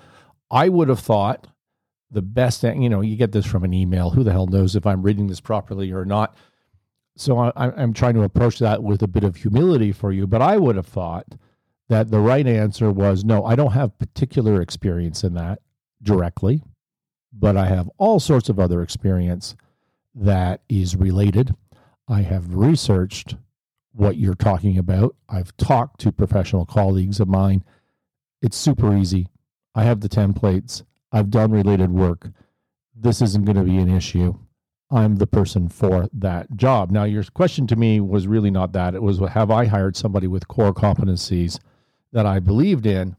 [0.50, 1.48] I would have thought
[2.10, 4.10] the best, thing, you know, you get this from an email.
[4.10, 6.36] Who the hell knows if I'm reading this properly or not?
[7.16, 10.26] So I, am trying to approach that with a bit of humility for you.
[10.26, 11.26] But I would have thought
[11.88, 15.60] that the right answer was no, I don't have particular experience in that
[16.02, 16.62] directly,
[17.32, 19.56] but I have all sorts of other experience
[20.14, 21.54] that is related.
[22.10, 23.36] I have researched
[23.92, 25.14] what you're talking about.
[25.28, 27.62] I've talked to professional colleagues of mine.
[28.42, 29.28] It's super easy.
[29.76, 30.82] I have the templates.
[31.12, 32.30] I've done related work.
[32.96, 34.36] This isn't going to be an issue.
[34.90, 36.90] I'm the person for that job.
[36.90, 38.96] Now, your question to me was really not that.
[38.96, 41.60] It was have I hired somebody with core competencies
[42.12, 43.14] that I believed in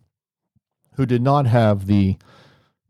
[0.96, 2.18] who did not have the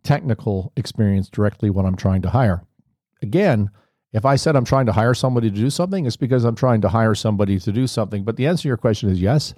[0.02, 2.64] technical experience directly what I'm trying to hire?
[3.22, 3.70] Again,
[4.14, 6.82] if I said I'm trying to hire somebody to do something, it's because I'm trying
[6.82, 8.24] to hire somebody to do something.
[8.24, 9.54] But the answer to your question is yes.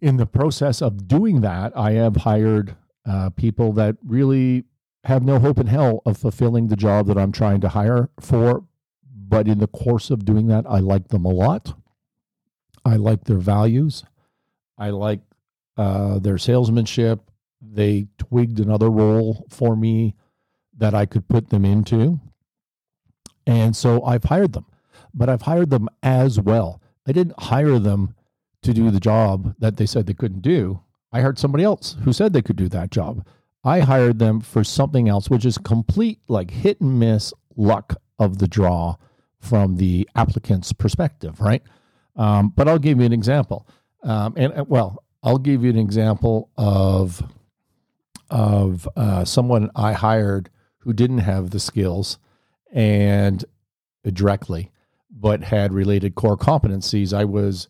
[0.00, 4.64] In the process of doing that, I have hired uh, people that really
[5.04, 8.64] have no hope in hell of fulfilling the job that I'm trying to hire for.
[9.04, 11.74] But in the course of doing that, I like them a lot.
[12.84, 14.04] I like their values.
[14.76, 15.20] I like
[15.76, 17.20] uh, their salesmanship.
[17.60, 20.16] They twigged another role for me
[20.76, 22.20] that I could put them into.
[23.46, 24.66] And so I've hired them,
[25.14, 26.80] but I've hired them as well.
[27.06, 28.14] I didn't hire them
[28.62, 30.80] to do the job that they said they couldn't do.
[31.12, 33.26] I hired somebody else who said they could do that job.
[33.64, 38.38] I hired them for something else, which is complete like hit and miss luck of
[38.38, 38.96] the draw
[39.38, 41.62] from the applicant's perspective, right?
[42.16, 43.66] Um, but I'll give you an example.
[44.02, 47.22] Um, and uh, well, I'll give you an example of
[48.30, 52.18] of uh, someone I hired who didn't have the skills
[52.72, 53.44] and
[54.10, 54.70] directly,
[55.10, 57.12] but had related core competencies.
[57.12, 57.68] I was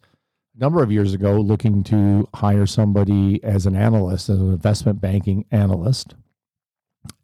[0.57, 5.01] a number of years ago looking to hire somebody as an analyst, as an investment
[5.01, 6.15] banking analyst,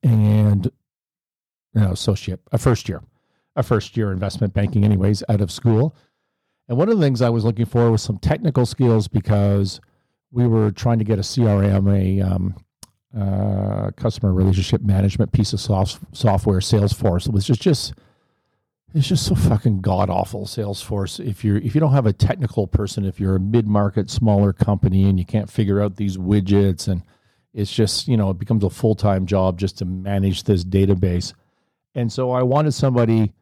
[0.02, 0.70] and
[1.74, 3.02] you know, associate, a first year,
[3.56, 5.94] a first year investment banking, anyways, out of school.
[6.68, 9.80] And one of the things I was looking for was some technical skills because
[10.30, 12.54] we were trying to get a CRM, a um,
[13.16, 17.26] uh, customer relationship management piece of soft, software, Salesforce.
[17.26, 17.94] It was just
[18.94, 22.66] it's just so fucking god awful salesforce if you're if you don't have a technical
[22.66, 27.02] person if you're a mid-market smaller company and you can't figure out these widgets and
[27.52, 31.34] it's just you know it becomes a full-time job just to manage this database
[31.94, 33.32] and so i wanted somebody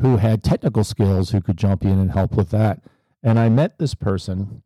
[0.00, 2.80] who had technical skills who could jump in and help with that
[3.22, 4.62] and i met this person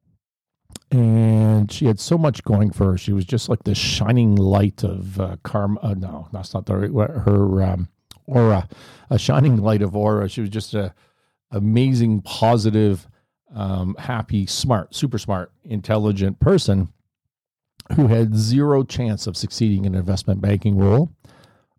[0.90, 4.85] and she had so much going for her she was just like this shining light
[4.85, 7.88] of uh, karma uh, no that's not the right her um,
[8.26, 8.68] aura,
[9.11, 10.28] a shining light of aura.
[10.28, 10.94] She was just a
[11.50, 13.06] amazing, positive,
[13.54, 16.88] um, happy, smart, super smart, intelligent person
[17.96, 21.12] who had zero chance of succeeding in an investment banking role.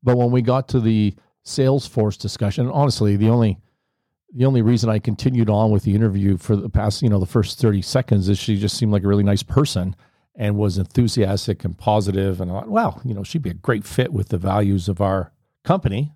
[0.04, 3.58] But when we got to the Salesforce discussion, honestly, the only
[4.34, 7.26] the only reason I continued on with the interview for the past, you know, the
[7.26, 9.96] first 30 seconds is she just seemed like a really nice person
[10.36, 13.86] and was enthusiastic and positive and I thought, wow, you know, she'd be a great
[13.86, 15.32] fit with the values of our
[15.64, 16.14] company.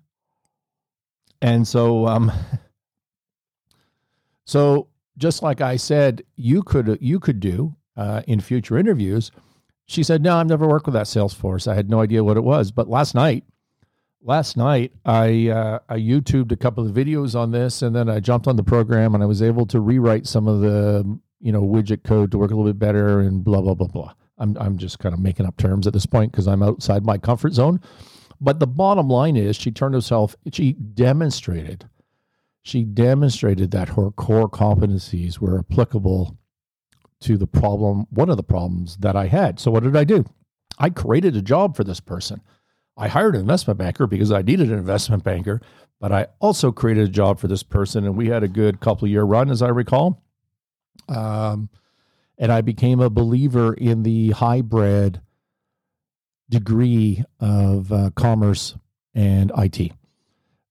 [1.40, 2.32] And so, um,
[4.44, 9.30] so just like I said, you could you could do uh, in future interviews.
[9.86, 11.66] She said, "No, I've never worked with that Salesforce.
[11.66, 13.44] I had no idea what it was." But last night,
[14.22, 18.20] last night, I uh, I YouTubed a couple of videos on this, and then I
[18.20, 21.62] jumped on the program, and I was able to rewrite some of the you know
[21.62, 24.12] widget code to work a little bit better, and blah blah blah blah.
[24.38, 27.18] I'm I'm just kind of making up terms at this point because I'm outside my
[27.18, 27.80] comfort zone.
[28.40, 31.88] But the bottom line is she turned herself, she demonstrated,
[32.62, 36.38] she demonstrated that her core competencies were applicable
[37.20, 39.58] to the problem, one of the problems that I had.
[39.58, 40.24] So what did I do?
[40.78, 42.40] I created a job for this person.
[42.98, 45.62] I hired an investment banker because I needed an investment banker,
[46.00, 49.06] but I also created a job for this person, and we had a good couple
[49.06, 50.20] year run, as I recall.
[51.08, 51.70] Um,
[52.36, 55.20] and I became a believer in the hybrid
[56.50, 58.74] degree of uh, commerce
[59.14, 59.92] and IT,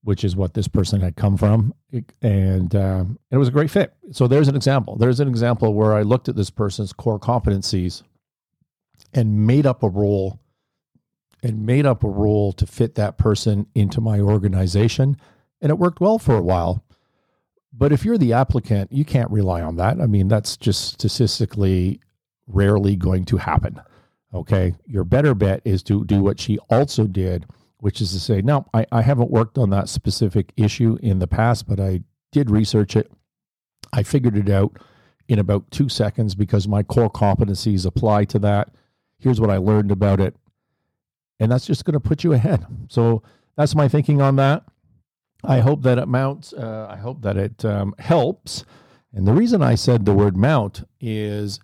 [0.04, 1.74] which is what this person had come from.
[2.22, 3.94] And uh, it was a great fit.
[4.12, 4.98] So there's an example.
[4.98, 8.04] There's an example where I looked at this person's core competencies
[9.14, 10.40] and made up a role
[11.44, 15.18] and made up a role to fit that person into my organization.
[15.62, 16.84] And it worked well for a while.
[17.72, 20.02] But if you're the applicant, you can't rely on that.
[20.02, 22.00] I mean, that's just statistically
[22.48, 23.82] rarely going to happen.
[24.34, 24.74] Okay.
[24.86, 27.46] Your better bet is to do what she also did,
[27.80, 31.28] which is to say, no, I, I haven't worked on that specific issue in the
[31.28, 33.12] past, but I did research it.
[33.94, 34.78] I figured it out
[35.28, 38.70] in about two seconds because my core competencies apply to that.
[39.20, 40.36] Here's what I learned about it.
[41.40, 42.66] And that's just going to put you ahead.
[42.90, 43.22] So
[43.58, 44.64] that's my thinking on that.
[45.44, 46.54] I hope that it mounts.
[46.54, 48.64] Uh, I hope that it um, helps.
[49.14, 51.60] And the reason I said the word mount is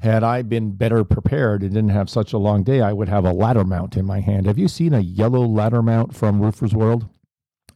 [0.00, 3.24] had I been better prepared and didn't have such a long day, I would have
[3.24, 4.46] a ladder mount in my hand.
[4.46, 7.08] Have you seen a yellow ladder mount from Roofer's World?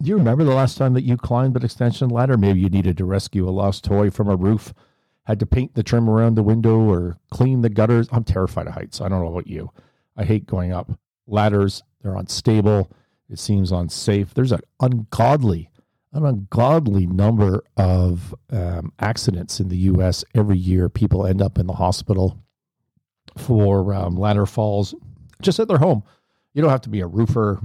[0.00, 2.36] Do you remember the last time that you climbed an extension ladder?
[2.36, 4.72] Maybe you needed to rescue a lost toy from a roof,
[5.24, 8.08] had to paint the trim around the window or clean the gutters.
[8.12, 9.00] I'm terrified of heights.
[9.00, 9.72] I don't know about you.
[10.16, 10.98] I hate going up
[11.28, 11.82] ladders.
[12.02, 12.90] They're unstable.
[13.30, 14.34] It seems unsafe.
[14.34, 15.70] There's an ungodly
[16.12, 20.24] an ungodly number of um, accidents in the U.S.
[20.34, 20.88] every year.
[20.88, 22.38] People end up in the hospital
[23.36, 24.94] for um, ladder falls
[25.42, 26.02] just at their home.
[26.54, 27.60] You don't have to be a roofer.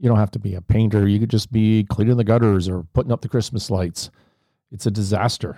[0.00, 1.08] You don't have to be a painter.
[1.08, 4.10] You could just be cleaning the gutters or putting up the Christmas lights.
[4.70, 5.56] It's a disaster.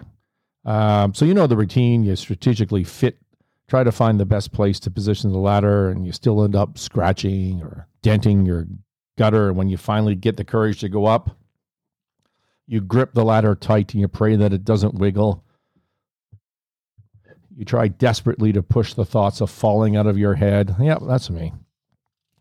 [0.64, 2.04] Um, so you know the routine.
[2.04, 3.18] You strategically fit,
[3.68, 6.78] try to find the best place to position the ladder, and you still end up
[6.78, 8.66] scratching or denting your
[9.18, 9.48] gutter.
[9.48, 11.36] And when you finally get the courage to go up,
[12.66, 15.44] you grip the ladder tight and you pray that it doesn't wiggle.
[17.56, 20.76] You try desperately to push the thoughts of falling out of your head.
[20.80, 21.52] Yeah, that's me.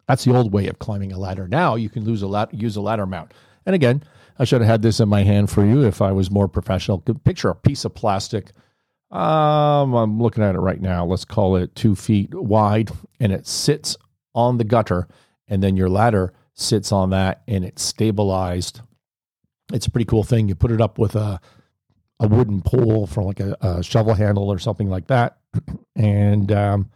[0.07, 1.47] That's the old way of climbing a ladder.
[1.47, 3.33] Now you can lose a lat- use a ladder mount.
[3.65, 4.03] And again,
[4.37, 6.99] I should have had this in my hand for you if I was more professional.
[6.99, 8.51] Picture a piece of plastic.
[9.11, 11.05] Um, I'm looking at it right now.
[11.05, 13.97] Let's call it two feet wide, and it sits
[14.33, 15.07] on the gutter,
[15.47, 18.81] and then your ladder sits on that, and it's stabilized
[19.73, 20.47] it's a pretty cool thing.
[20.47, 21.39] You put it up with a
[22.21, 25.37] a wooden pole for like a, a shovel handle or something like that,
[25.95, 26.89] and um,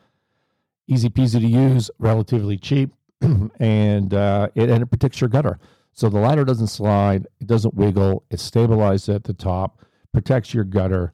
[0.87, 2.93] easy peasy to use, relatively cheap,
[3.59, 5.59] and uh, it and it protects your gutter.
[5.93, 9.81] So the ladder doesn't slide, it doesn't wiggle, it's stabilized at the top,
[10.13, 11.13] protects your gutter,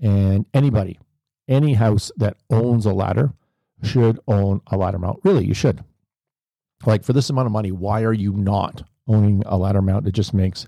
[0.00, 0.98] and anybody,
[1.48, 3.32] any house that owns a ladder
[3.82, 5.20] should own a ladder mount.
[5.22, 5.84] Really, you should.
[6.84, 10.06] Like for this amount of money, why are you not owning a ladder mount?
[10.06, 10.66] It just makes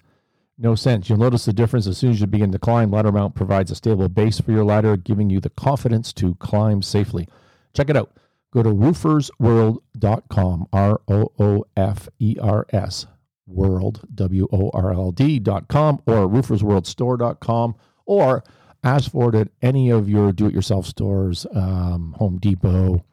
[0.57, 1.09] no sense.
[1.09, 2.91] You'll notice the difference as soon as you begin to climb.
[2.91, 6.83] Ladder mount provides a stable base for your ladder, giving you the confidence to climb
[6.83, 7.29] safely.
[7.75, 8.13] Check it out.
[8.51, 13.07] Go to roofersworld.com, R O O F E R S,
[13.47, 17.75] World, W O R L D.com or roofersworldstore.com
[18.07, 18.43] or
[18.85, 23.05] ask for it at any of your do it yourself stores, um, Home Depot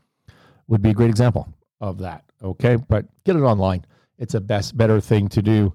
[0.67, 1.47] would be a great example
[1.81, 2.23] of that.
[2.43, 2.75] Okay.
[2.75, 3.85] But get it online.
[4.17, 5.73] It's a best, better thing to do.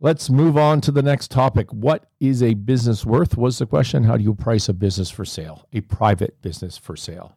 [0.00, 1.70] Let's move on to the next topic.
[1.72, 3.36] What is a business worth?
[3.36, 4.04] Was the question.
[4.04, 7.36] How do you price a business for sale, a private business for sale?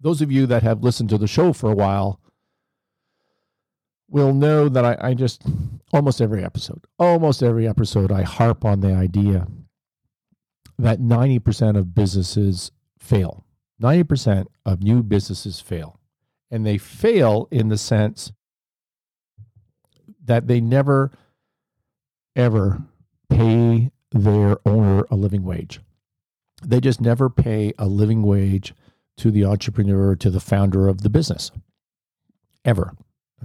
[0.00, 2.20] Those of you that have listened to the show for a while
[4.08, 5.42] will know that I, I just
[5.92, 9.46] almost every episode, almost every episode, I harp on the idea
[10.78, 13.44] that 90% of businesses fail.
[13.82, 15.98] 90% of new businesses fail.
[16.50, 18.32] And they fail in the sense
[20.24, 21.10] that they never,
[22.34, 22.82] ever
[23.28, 25.80] pay their owner a living wage.
[26.64, 28.74] They just never pay a living wage
[29.18, 31.50] to the entrepreneur, to the founder of the business,
[32.64, 32.92] ever.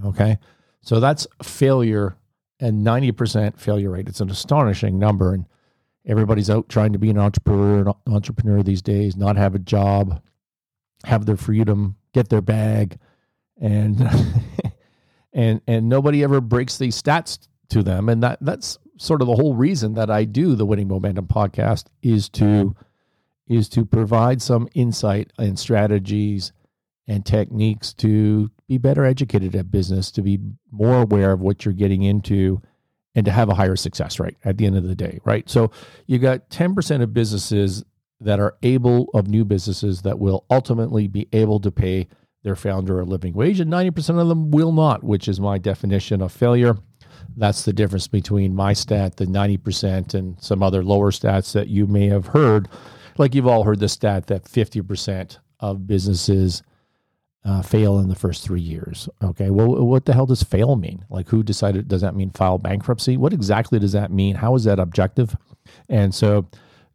[0.06, 0.38] Okay.
[0.82, 2.16] So that's failure
[2.60, 4.08] and 90% failure rate.
[4.08, 5.34] It's an astonishing number.
[5.34, 5.46] And
[6.06, 10.22] everybody's out trying to be an entrepreneur, an entrepreneur these days, not have a job,
[11.06, 13.00] have their freedom, get their bag.
[13.60, 14.08] And,
[15.34, 18.10] and, and nobody ever breaks these stats to them.
[18.10, 21.86] And that, that's sort of the whole reason that I do the Winning Momentum podcast
[22.04, 22.76] is to,
[23.48, 26.54] is to provide some insight and strategies
[27.08, 30.40] and techniques to be better educated at business, to be
[30.72, 32.62] more aware of what you're getting into,
[33.16, 35.50] and to have a higher success rate at the end of the day, right?
[35.50, 35.72] So
[36.08, 37.84] you got 10% of businesses
[38.22, 42.08] that are able, of new businesses that will ultimately be able to pay
[42.44, 46.22] their founder a living wage, and 90% of them will not, which is my definition
[46.22, 46.78] of failure.
[47.36, 51.88] That's the difference between my stat, the 90%, and some other lower stats that you
[51.88, 52.70] may have heard.
[53.18, 56.64] Like you've all heard the stat that 50% of businesses
[57.44, 59.10] uh, fail in the first three years.
[59.24, 61.06] Okay, well, what the hell does fail mean?
[61.10, 61.88] Like, who decided?
[61.88, 63.18] Does that mean file bankruptcy?
[63.18, 64.36] What exactly does that mean?
[64.36, 65.36] How is that objective?
[65.90, 66.48] And so,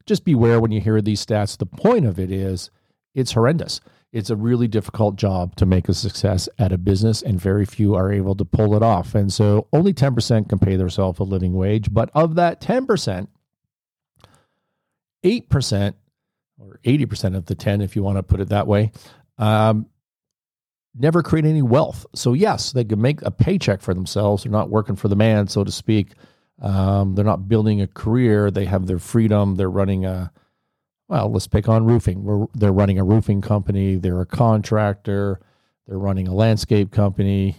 [0.07, 1.59] just beware when you hear these stats.
[1.59, 2.71] The point of it is,
[3.15, 3.81] it's horrendous.
[4.13, 7.97] It's a really difficult job to make a success at a business, and very few
[7.97, 9.17] are able to pull it off.
[9.17, 11.93] And so, only ten percent can pay themselves a living wage.
[11.93, 13.31] But of that ten percent,
[15.25, 15.97] eight percent
[16.59, 18.91] or 80% of the 10 if you want to put it that way
[19.37, 19.87] um,
[20.99, 22.07] never create any wealth.
[22.15, 24.43] So yes, they can make a paycheck for themselves.
[24.43, 26.13] They're not working for the man, so to speak.
[26.61, 28.51] Um, they're not building a career.
[28.51, 29.57] They have their freedom.
[29.57, 30.33] They're running a
[31.09, 31.31] well.
[31.31, 32.25] Let's pick on roofing.
[32.25, 33.97] We're, they're running a roofing company.
[33.97, 35.41] They're a contractor.
[35.87, 37.57] They're running a landscape company.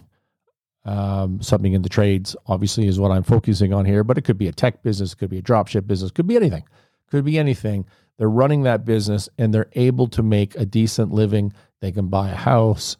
[0.84, 4.04] Um, something in the trades, obviously, is what I'm focusing on here.
[4.04, 6.36] But it could be a tech business, It could be a dropship business, could be
[6.36, 6.64] anything,
[7.10, 7.84] could be anything.
[8.16, 11.52] They're running that business and they're able to make a decent living.
[11.80, 12.96] They can buy a house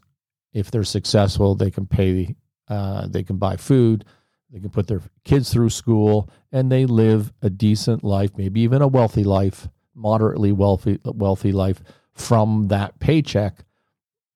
[0.52, 2.34] if they're successful, they can pay,
[2.68, 4.04] uh, they can buy food,
[4.50, 8.82] they can put their kids through school, and they live a decent life, maybe even
[8.82, 11.82] a wealthy life, moderately wealthy, wealthy life
[12.14, 13.64] from that paycheck.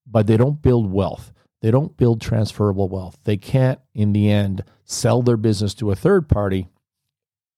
[0.06, 1.32] But they don't build wealth.
[1.62, 3.18] They don't build transferable wealth.
[3.24, 6.68] They can't, in the end, sell their business to a third party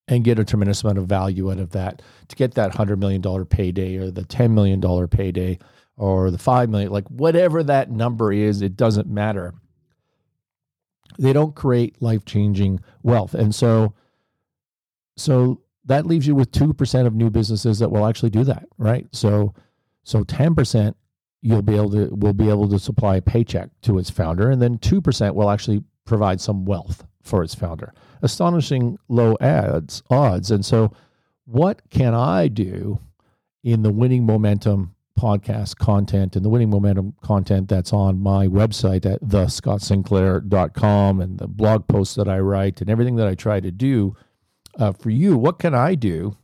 [0.07, 3.47] and get a tremendous amount of value out of that to get that $100 million
[3.47, 5.59] payday or the $10 million payday
[5.97, 9.55] or the 5 million, like whatever that number is, it doesn't matter.
[11.19, 13.35] They don't create life-changing wealth.
[13.35, 13.95] And so
[15.17, 19.07] so that leaves you with 2% of new businesses that will actually do that, right?
[19.13, 19.55] So
[20.03, 20.95] so 10%
[21.41, 24.61] you'll be able to will be able to supply a paycheck to its founder and
[24.61, 27.93] then 2% will actually provide some wealth for its founder.
[28.23, 30.51] Astonishing low ads odds.
[30.51, 30.93] And so
[31.45, 32.99] what can I do
[33.63, 39.07] in the winning momentum podcast content and the winning momentum content that's on my website
[39.07, 43.71] at thescottsinclair.com and the blog posts that I write and everything that I try to
[43.71, 44.17] do
[44.79, 46.37] uh, for you, what can I do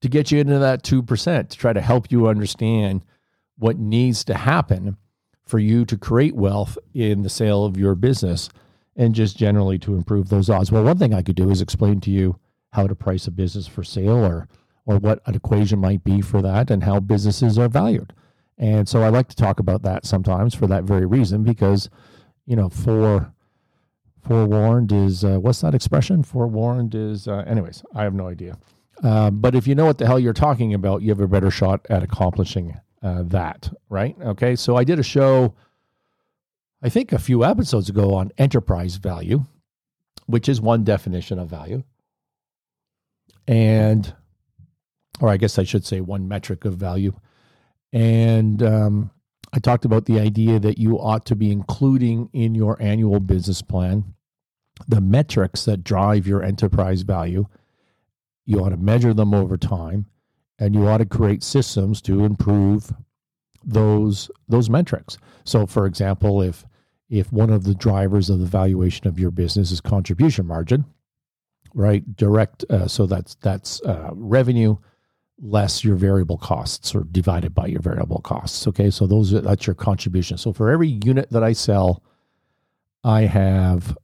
[0.00, 3.02] to get you into that 2% to try to help you understand
[3.56, 4.96] what needs to happen
[5.44, 8.48] for you to create wealth in the sale of your business
[8.96, 10.72] and just generally to improve those odds?
[10.72, 12.38] Well, one thing I could do is explain to you
[12.72, 14.48] how to price a business for sale or
[14.86, 18.12] or what an equation might be for that and how businesses are valued.
[18.58, 21.88] And so I like to talk about that sometimes for that very reason because,
[22.46, 23.32] you know, for
[24.20, 26.22] forewarned is uh, what's that expression?
[26.22, 28.58] Forewarned is, uh, anyways, I have no idea.
[29.02, 31.50] Uh, but if you know what the hell you're talking about, you have a better
[31.50, 34.16] shot at accomplishing uh, that, right?
[34.20, 35.54] Okay, so I did a show,
[36.82, 39.44] I think a few episodes ago on enterprise value,
[40.26, 41.82] which is one definition of value.
[43.46, 44.14] And
[45.20, 47.12] or I guess I should say one metric of value.
[47.92, 49.10] And um,
[49.52, 53.62] I talked about the idea that you ought to be including in your annual business
[53.62, 54.14] plan
[54.88, 57.46] the metrics that drive your enterprise value.
[58.44, 60.06] You ought to measure them over time,
[60.58, 62.92] and you ought to create systems to improve
[63.64, 65.16] those those metrics.
[65.44, 66.64] So, for example, if
[67.08, 70.84] if one of the drivers of the valuation of your business is contribution margin,
[71.72, 72.16] right?
[72.16, 74.76] Direct, uh, so that's that's uh, revenue
[75.40, 78.66] less your variable costs or divided by your variable costs.
[78.66, 80.38] Okay, so those are, that's your contribution.
[80.38, 82.02] So for every unit that I sell,
[83.02, 83.96] I have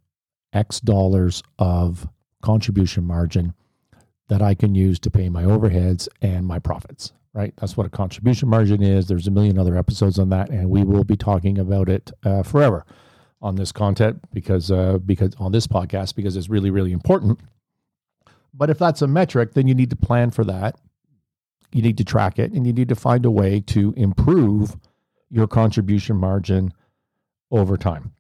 [0.53, 2.09] X dollars of
[2.43, 3.55] contribution margin
[4.29, 7.13] that I can use to pay my overheads and my profits.
[7.33, 9.07] Right, that's what a contribution margin is.
[9.07, 12.43] There's a million other episodes on that, and we will be talking about it uh,
[12.43, 12.85] forever
[13.41, 17.39] on this content because uh, because on this podcast because it's really really important.
[18.53, 20.75] But if that's a metric, then you need to plan for that
[21.73, 24.77] you need to track it and you need to find a way to improve
[25.31, 26.73] your contribution margin
[27.51, 28.13] over time.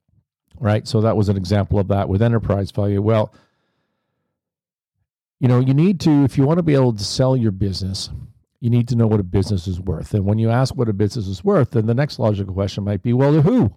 [0.59, 0.87] Right.
[0.87, 3.01] So that was an example of that with enterprise value.
[3.01, 3.35] Well,
[5.41, 8.11] you know, you need to, if you want to be able to sell your business,
[8.61, 10.13] you need to know what a business is worth.
[10.13, 13.03] And when you ask what a business is worth, then the next logical question might
[13.03, 13.75] be, well, to who?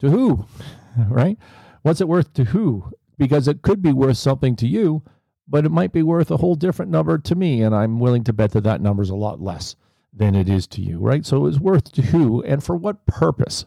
[0.00, 0.46] To who?
[1.08, 1.38] right?
[1.82, 2.90] What's it worth to who?
[3.16, 5.02] Because it could be worth something to you,
[5.48, 7.62] but it might be worth a whole different number to me.
[7.62, 9.76] And I'm willing to bet that that number is a lot less
[10.12, 11.24] than it is to you, right?
[11.24, 13.66] So it's worth to who and for what purpose?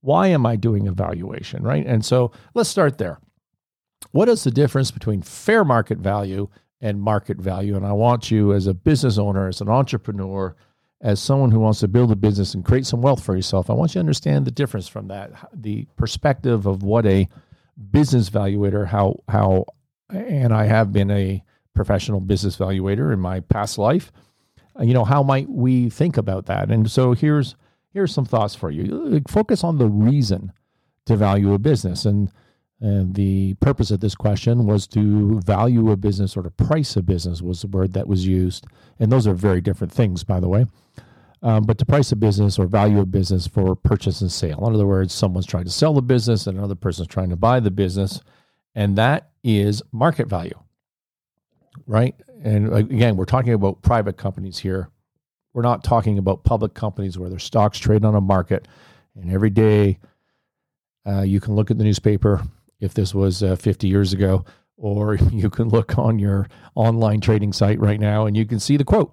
[0.00, 1.86] Why am I doing evaluation, right?
[1.86, 3.20] And so let's start there.
[4.12, 6.48] What is the difference between fair market value
[6.80, 7.76] and market value?
[7.76, 10.56] And I want you, as a business owner, as an entrepreneur,
[11.02, 13.74] as someone who wants to build a business and create some wealth for yourself, I
[13.74, 17.28] want you to understand the difference from that, the perspective of what a
[17.90, 19.66] business valuator, how how
[20.12, 21.42] and I have been a
[21.74, 24.12] professional business valuator in my past life.
[24.78, 26.70] Uh, you know, how might we think about that?
[26.70, 27.56] And so here's
[27.92, 29.20] here's some thoughts for you.
[29.28, 30.52] Focus on the reason
[31.06, 32.30] to value a business, and
[32.80, 37.02] and the purpose of this question was to value a business or to price a
[37.02, 38.66] business was the word that was used,
[38.98, 40.66] and those are very different things, by the way.
[41.42, 44.66] Um, but to price a business or value a business for purchase and sale.
[44.66, 47.60] In other words, someone's trying to sell the business and another person's trying to buy
[47.60, 48.20] the business
[48.74, 50.58] and that is market value,
[51.86, 52.14] right?
[52.42, 54.88] And again, we're talking about private companies here.
[55.52, 58.68] We're not talking about public companies where their stocks trade on a market,
[59.14, 59.98] and every day
[61.06, 62.42] uh, you can look at the newspaper
[62.80, 64.44] if this was uh, 50 years ago,
[64.76, 68.76] or you can look on your online trading site right now and you can see
[68.76, 69.12] the quote.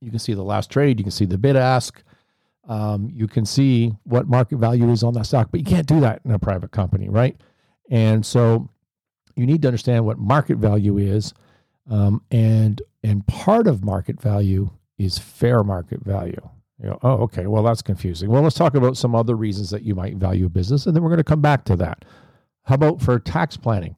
[0.00, 2.02] You can see the last trade, you can see the bid ask,
[2.68, 6.00] um, you can see what market value is on that stock, but you can't do
[6.00, 7.36] that in a private company, right?
[7.90, 8.68] And so
[9.36, 11.34] you need to understand what market value is,
[11.90, 16.48] um, and and part of market value is fair market value.
[16.78, 18.30] You know, oh, okay, well that's confusing.
[18.30, 21.02] Well, let's talk about some other reasons that you might value a business, and then
[21.02, 22.04] we're going to come back to that.
[22.64, 23.96] How about for tax planning?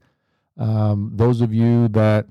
[0.56, 2.26] Um, those of you that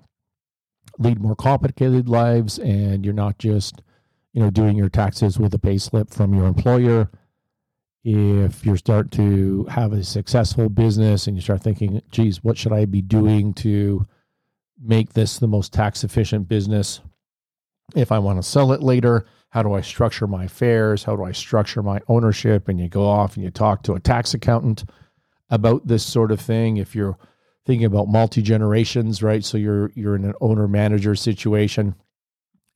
[0.99, 3.81] lead more complicated lives, and you're not just,
[4.33, 7.09] you know, doing your taxes with a pay slip from your employer
[8.03, 12.73] if you start to have a successful business and you start thinking, geez, what should
[12.73, 14.05] I be doing to
[14.81, 16.99] make this the most tax efficient business?
[17.95, 21.03] If I want to sell it later, how do I structure my affairs?
[21.03, 22.67] How do I structure my ownership?
[22.67, 24.83] And you go off and you talk to a tax accountant
[25.49, 26.77] about this sort of thing.
[26.77, 27.17] If you're
[27.65, 29.45] thinking about multi generations, right?
[29.45, 31.95] So you're you're in an owner manager situation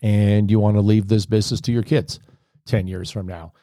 [0.02, 2.20] and you want to leave this business to your kids
[2.68, 3.54] 10 years from now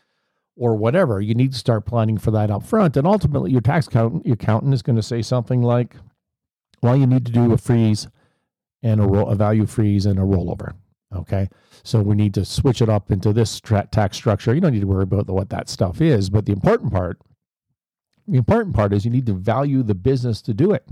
[0.57, 1.21] or whatever.
[1.21, 2.97] You need to start planning for that up front.
[2.97, 5.97] And ultimately, your tax accountant, your accountant is going to say something like,
[6.83, 8.09] well, you need to do a freeze
[8.83, 10.75] and a, a value freeze and a rollover.
[11.15, 11.49] Okay.
[11.83, 14.55] So we need to switch it up into this tra- tax structure.
[14.55, 16.31] You don't need to worry about the, what that stuff is.
[16.31, 17.21] But the important part,
[18.27, 20.89] the important part is you need to value the business to do it.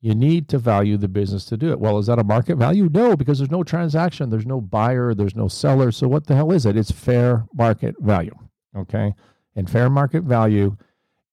[0.00, 1.78] You need to value the business to do it.
[1.78, 2.88] Well, is that a market value?
[2.92, 5.92] No, because there's no transaction, there's no buyer, there's no seller.
[5.92, 6.76] So what the hell is it?
[6.76, 8.34] It's fair market value.
[8.76, 9.14] Okay.
[9.54, 10.76] And fair market value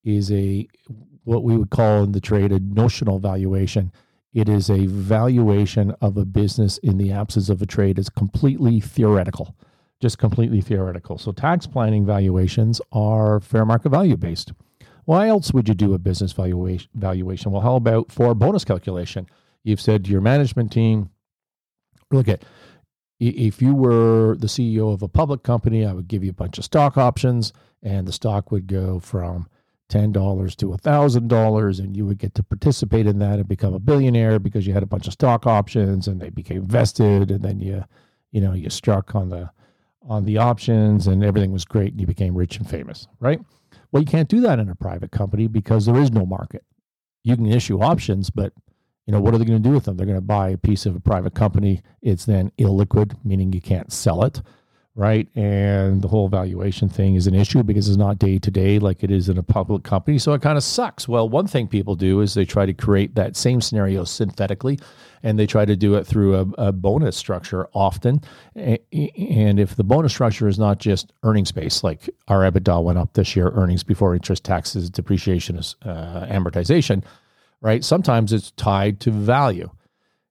[0.04, 0.68] is a
[1.24, 3.92] what we would call in the trade a notional valuation.
[4.34, 8.00] It is a valuation of a business in the absence of a trade.
[8.00, 9.56] It's completely theoretical,
[10.02, 11.18] just completely theoretical.
[11.18, 14.54] So tax planning valuations are fair market value based.
[15.06, 16.90] Why else would you do a business valuation?
[16.94, 17.52] Valuation.
[17.52, 19.28] Well, how about for bonus calculation?
[19.64, 21.10] You've said to your management team,
[22.12, 22.44] look at
[23.20, 26.58] if you were the CEO of a public company, I would give you a bunch
[26.58, 27.54] of stock options,
[27.84, 29.48] and the stock would go from
[29.90, 33.74] ten dollars to thousand dollars, and you would get to participate in that and become
[33.74, 37.42] a billionaire because you had a bunch of stock options, and they became vested, and
[37.42, 37.84] then you,
[38.32, 39.50] you know, you struck on the
[40.08, 43.40] on the options and everything was great and you became rich and famous, right?
[43.92, 46.64] Well, you can't do that in a private company because there is no market.
[47.24, 48.54] You can issue options, but
[49.10, 49.98] you know what are they going to do with them?
[49.98, 51.82] They're going to buy a piece of a private company.
[52.04, 54.40] It's then illiquid, meaning you can't sell it
[55.00, 55.30] right?
[55.34, 59.02] And the whole valuation thing is an issue because it's not day to day like
[59.02, 60.18] it is in a public company.
[60.20, 61.08] So it kind of sucks.
[61.08, 64.78] Well, one thing people do is they try to create that same scenario synthetically
[65.24, 68.20] and they try to do it through a, a bonus structure often.
[68.56, 73.14] And if the bonus structure is not just earnings based, like our EBITDA went up
[73.14, 77.06] this year, earnings before interest, taxes, depreciation, uh, amortization,
[77.62, 77.84] right?
[77.84, 79.70] Sometimes it's tied to value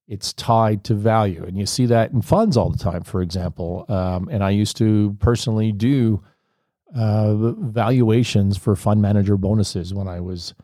[0.09, 1.45] it's tied to value.
[1.45, 3.85] And you see that in funds all the time, for example.
[3.87, 6.23] Um, and I used to personally do
[6.95, 10.55] uh, valuations for fund manager bonuses when I was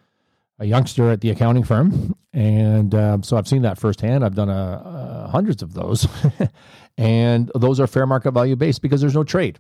[0.58, 2.16] a youngster at the accounting firm.
[2.34, 4.26] And um, so I've seen that firsthand.
[4.26, 6.08] I've done a, a hundreds of those.
[6.98, 9.60] and those are fair market value based because there's no trade.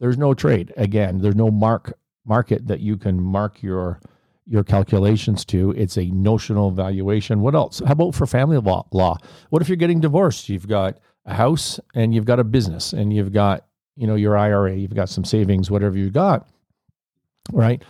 [0.00, 0.72] There's no trade.
[0.78, 1.92] Again, there's no mark
[2.24, 4.00] market that you can mark your
[4.46, 5.72] your calculations to.
[5.72, 7.40] It's a notional valuation.
[7.40, 7.80] What else?
[7.84, 8.86] How about for family law?
[8.92, 9.18] law?
[9.50, 10.48] What if you're getting divorced?
[10.48, 13.66] You've got a house and you've got a business and you've got,
[13.96, 16.48] you know, your IRA, you've got some savings, whatever you've got,
[17.52, 17.82] right?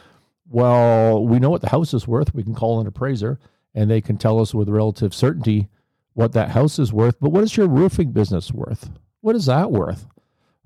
[0.49, 2.35] Well, we know what the house is worth.
[2.35, 3.39] We can call an appraiser
[3.75, 5.69] and they can tell us with relative certainty
[6.15, 7.17] what that house is worth.
[7.21, 8.91] But what is your roofing business worth?
[9.21, 10.07] What is that worth?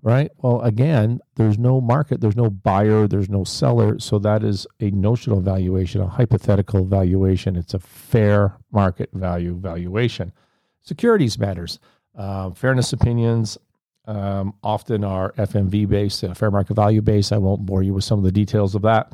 [0.02, 0.30] Right?
[0.38, 3.98] Well, again, there's no market, there's no buyer, there's no seller.
[3.98, 7.56] So that is a notional valuation, a hypothetical valuation.
[7.56, 10.32] It's a fair market value valuation.
[10.80, 11.78] Securities matters.
[12.16, 13.58] Uh, fairness opinions
[14.06, 17.32] um, often are FMV based, uh, fair market value based.
[17.32, 19.12] I won't bore you with some of the details of that.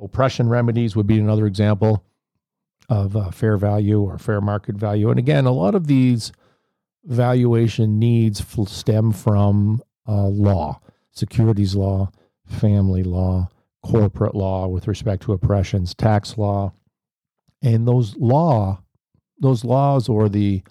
[0.00, 2.04] Oppression remedies would be another example
[2.88, 5.10] of uh, fair value or fair market value.
[5.10, 6.32] And again, a lot of these
[7.04, 10.80] valuation needs stem from uh, law,
[11.12, 12.10] securities law,
[12.46, 13.48] family law,
[13.82, 16.72] corporate law with respect to oppressions, tax law,
[17.62, 18.82] and those law,
[19.40, 20.62] those laws or the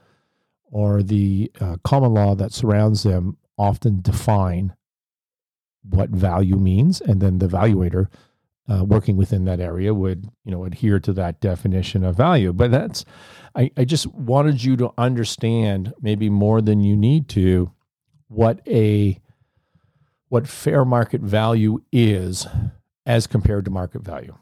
[0.69, 4.75] or the uh, common law that surrounds them often define
[5.89, 8.07] what value means, and then the valuator
[8.69, 12.53] uh, working within that area would you know adhere to that definition of value.
[12.53, 13.05] But that's
[13.55, 17.71] I, I just wanted you to understand maybe more than you need to
[18.27, 19.19] what a
[20.29, 22.45] what fair market value is
[23.05, 24.35] as compared to market value.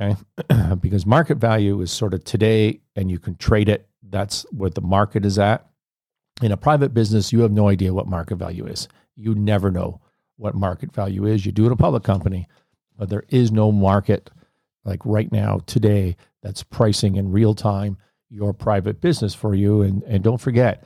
[0.00, 0.16] Okay.
[0.80, 3.88] because market value is sort of today and you can trade it.
[4.02, 5.66] That's what the market is at.
[6.42, 8.88] In a private business, you have no idea what market value is.
[9.16, 10.00] You never know
[10.36, 11.46] what market value is.
[11.46, 12.46] You do it a public company,
[12.96, 14.30] but there is no market
[14.86, 17.98] like right now, today, that's pricing in real time
[18.30, 19.82] your private business for you.
[19.82, 20.84] And, and don't forget,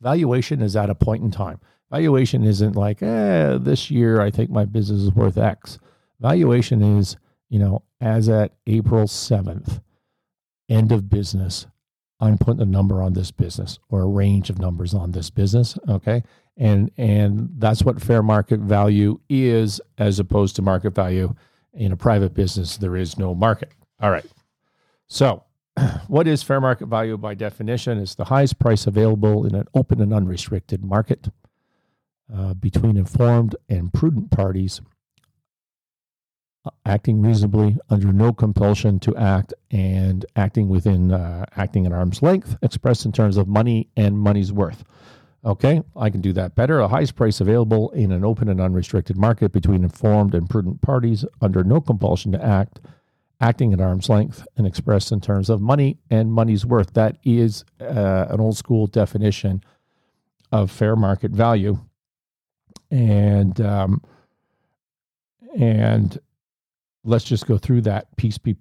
[0.00, 1.60] valuation is at a point in time.
[1.90, 5.78] Valuation isn't like, eh, this year I think my business is worth X.
[6.20, 7.16] Valuation is,
[7.48, 9.80] you know, as at April 7th,
[10.68, 11.66] end of business,
[12.20, 15.76] I'm putting a number on this business or a range of numbers on this business.
[15.88, 16.22] Okay.
[16.56, 21.34] And and that's what fair market value is as opposed to market value.
[21.74, 23.70] In a private business, there is no market.
[24.00, 24.26] All right.
[25.06, 25.44] So
[26.08, 27.98] what is fair market value by definition?
[27.98, 31.28] It's the highest price available in an open and unrestricted market
[32.34, 34.80] uh, between informed and prudent parties
[36.64, 42.22] uh, acting reasonably under no compulsion to act and acting within uh, acting at arm's
[42.22, 44.84] length expressed in terms of money and money's worth
[45.44, 49.16] okay i can do that better a highest price available in an open and unrestricted
[49.16, 52.80] market between informed and prudent parties under no compulsion to act
[53.40, 56.92] acting at arm's length and expressed in terms of money and money's worth.
[56.92, 59.62] That is uh, an old school definition
[60.52, 61.78] of fair market value,
[62.90, 64.02] and um,
[65.56, 66.18] and
[67.04, 68.54] let's just go through that piece by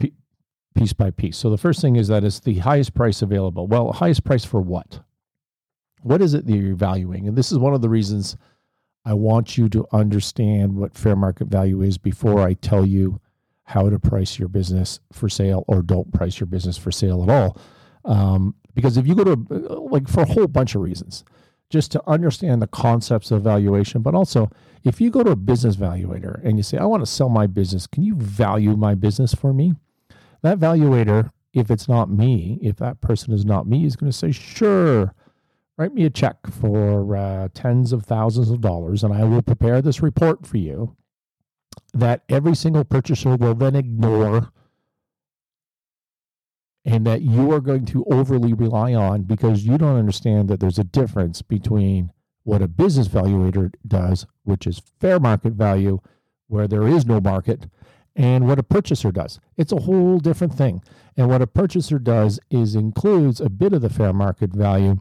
[0.75, 1.37] piece by piece.
[1.37, 3.67] So the first thing is that it's the highest price available.
[3.67, 5.01] Well, highest price for what?
[6.01, 7.27] What is it that you're valuing?
[7.27, 8.37] And this is one of the reasons
[9.05, 13.19] I want you to understand what fair market value is before I tell you
[13.63, 17.29] how to price your business for sale or don't price your business for sale at
[17.29, 17.57] all.
[18.05, 19.55] Um, because if you go to
[19.91, 21.23] like for a whole bunch of reasons,
[21.69, 24.49] just to understand the concepts of valuation, but also
[24.83, 27.45] if you go to a business valuator and you say, I want to sell my
[27.45, 29.75] business, can you value my business for me?
[30.41, 34.17] That valuator, if it's not me, if that person is not me, is going to
[34.17, 35.13] say, sure,
[35.79, 39.81] write me a check for uh, tens of thousands of dollars and I will prepare
[39.81, 40.97] this report for you
[41.93, 44.51] that every single purchaser will then ignore
[46.83, 50.79] and that you are going to overly rely on because you don't understand that there's
[50.79, 52.11] a difference between
[52.43, 55.99] what a business valuator does, which is fair market value,
[56.47, 57.67] where there is no market,
[58.15, 59.39] and what a purchaser does.
[59.55, 60.81] It's a whole different thing.
[61.15, 64.99] And what a purchaser does is includes a bit of the fair market value.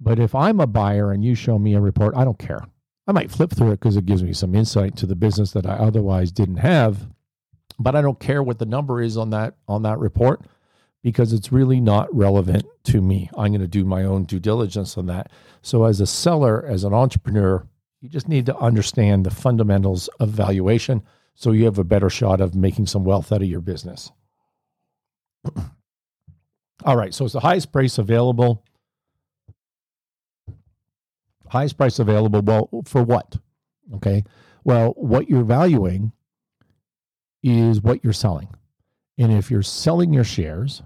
[0.00, 2.64] But if I'm a buyer and you show me a report, I don't care.
[3.06, 5.66] I might flip through it because it gives me some insight to the business that
[5.66, 7.06] I otherwise didn't have.
[7.78, 10.40] But I don't care what the number is on that on that report
[11.02, 13.30] because it's really not relevant to me.
[13.36, 15.30] I'm going to do my own due diligence on that.
[15.62, 17.64] So as a seller, as an entrepreneur,
[18.00, 21.02] you just need to understand the fundamentals of valuation
[21.34, 24.10] so you have a better shot of making some wealth out of your business.
[26.84, 28.64] All right, so it's the highest price available.
[31.48, 32.42] Highest price available.
[32.42, 33.36] Well, for what?
[33.94, 34.24] Okay.
[34.64, 36.12] Well, what you're valuing
[37.42, 38.48] is what you're selling.
[39.18, 40.82] And if you're selling your shares,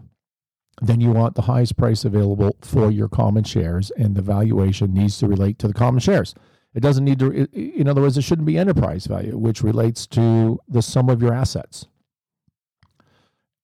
[0.82, 5.18] then you want the highest price available for your common shares, and the valuation needs
[5.18, 6.34] to relate to the common shares.
[6.74, 10.60] It doesn't need to, in other words, it shouldn't be enterprise value, which relates to
[10.68, 11.86] the sum of your assets.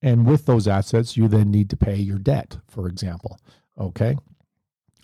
[0.02, 3.38] And with those assets, you then need to pay your debt, for example.
[3.78, 4.16] Okay.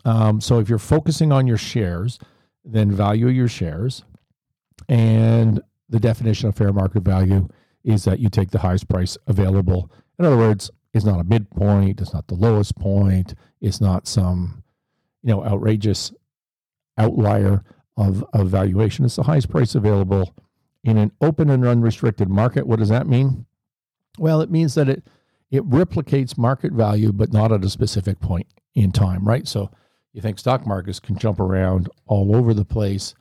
[0.05, 2.18] Um, so if you're focusing on your shares,
[2.64, 4.05] then value your shares.
[4.88, 7.48] And the definition of fair market value
[7.84, 9.90] is that you take the highest price available.
[10.18, 14.62] In other words, it's not a midpoint, it's not the lowest point, it's not some,
[15.22, 16.12] you know, outrageous
[16.98, 17.64] outlier
[17.96, 19.05] of, of valuation.
[19.05, 20.34] It's the highest price available
[20.84, 22.66] in an open and unrestricted market.
[22.66, 23.46] What does that mean?
[24.18, 25.05] Well, it means that it
[25.50, 29.46] it replicates market value, but not at a specific point in time, right?
[29.46, 29.70] So
[30.12, 33.14] you think stock markets can jump around all over the place,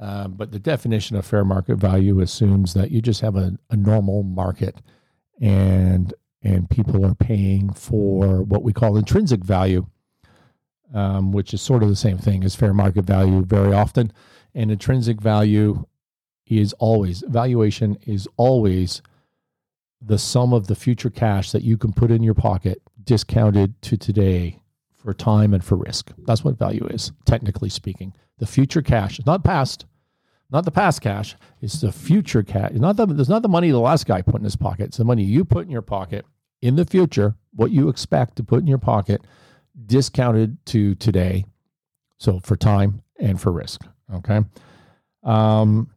[0.00, 3.76] uh, but the definition of fair market value assumes that you just have a, a
[3.76, 4.80] normal market,
[5.40, 9.86] and and people are paying for what we call intrinsic value,
[10.92, 14.12] um, which is sort of the same thing as fair market value very often.
[14.54, 15.86] And intrinsic value
[16.46, 19.00] is always, valuation is always
[20.02, 23.96] the sum of the future cash that you can put in your pocket discounted to
[23.96, 24.58] today
[25.04, 26.12] for time and for risk.
[26.26, 28.14] That's what value is, technically speaking.
[28.38, 29.84] The future cash, not past,
[30.50, 32.70] not the past cash, it's the future cash.
[32.70, 34.84] It's not the, it's not the money the last guy put in his pocket.
[34.86, 36.24] It's the money you put in your pocket
[36.62, 39.20] in the future, what you expect to put in your pocket
[39.86, 41.44] discounted to today.
[42.16, 43.82] So for time and for risk.
[44.12, 44.40] Okay.
[45.22, 45.90] Um,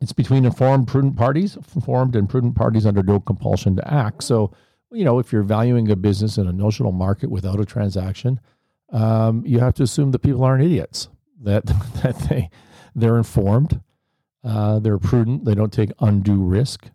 [0.00, 4.22] it's between informed, prudent parties, informed and prudent parties under no compulsion to act.
[4.22, 4.52] So,
[4.90, 8.40] you know, if you're valuing a business in a notional market without a transaction,
[8.90, 11.08] um, you have to assume that people aren't idiots.
[11.42, 11.66] That
[12.02, 12.50] that they
[12.94, 13.80] they're informed,
[14.44, 16.90] uh, they're prudent, they don't take undue risk,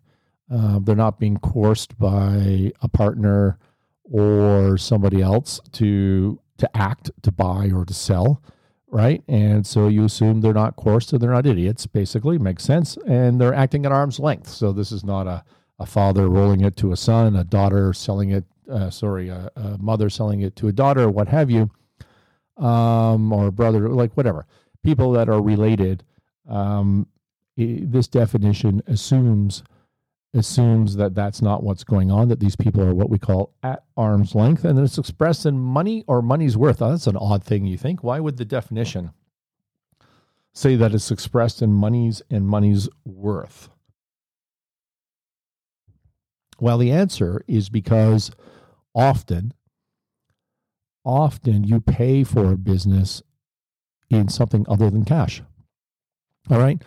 [0.52, 3.58] uh, they're not being coerced by a partner
[4.04, 8.42] or somebody else to to act, to buy, or to sell,
[8.88, 9.22] right?
[9.26, 11.86] And so you assume they're not coerced, and they're not idiots.
[11.86, 14.48] Basically, makes sense, and they're acting at arm's length.
[14.48, 15.44] So this is not a
[15.78, 19.78] a father rolling it to a son, a daughter selling it, uh, sorry, a, a,
[19.78, 21.70] mother selling it to a daughter, what have you,
[22.56, 24.46] um, or a brother, like whatever.
[24.82, 26.04] People that are related.
[26.48, 27.06] Um,
[27.56, 29.62] this definition assumes
[30.34, 33.84] assumes that that's not what's going on, that these people are what we call at
[33.96, 36.78] arm's length, and it's expressed in money or money's worth.
[36.78, 38.02] That's an odd thing, you think.
[38.02, 39.12] Why would the definition
[40.52, 43.68] say that it's expressed in money's and money's worth?
[46.60, 48.30] Well, the answer is because
[48.94, 49.52] often,
[51.04, 53.22] often you pay for a business
[54.10, 55.42] in something other than cash.
[56.50, 56.82] All right.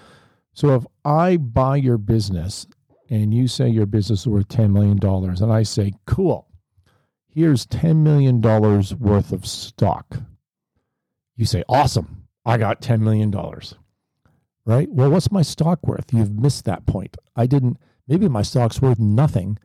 [0.54, 2.68] So if I buy your business
[3.10, 6.48] and you say your business is worth $10 million, and I say, cool,
[7.28, 10.18] here's $10 million worth of stock.
[11.36, 13.32] You say, awesome, I got $10 million.
[14.66, 14.90] Right?
[14.90, 16.12] Well, what's my stock worth?
[16.12, 17.16] You've missed that point.
[17.36, 17.78] I didn't,
[18.08, 19.58] maybe my stock's worth nothing,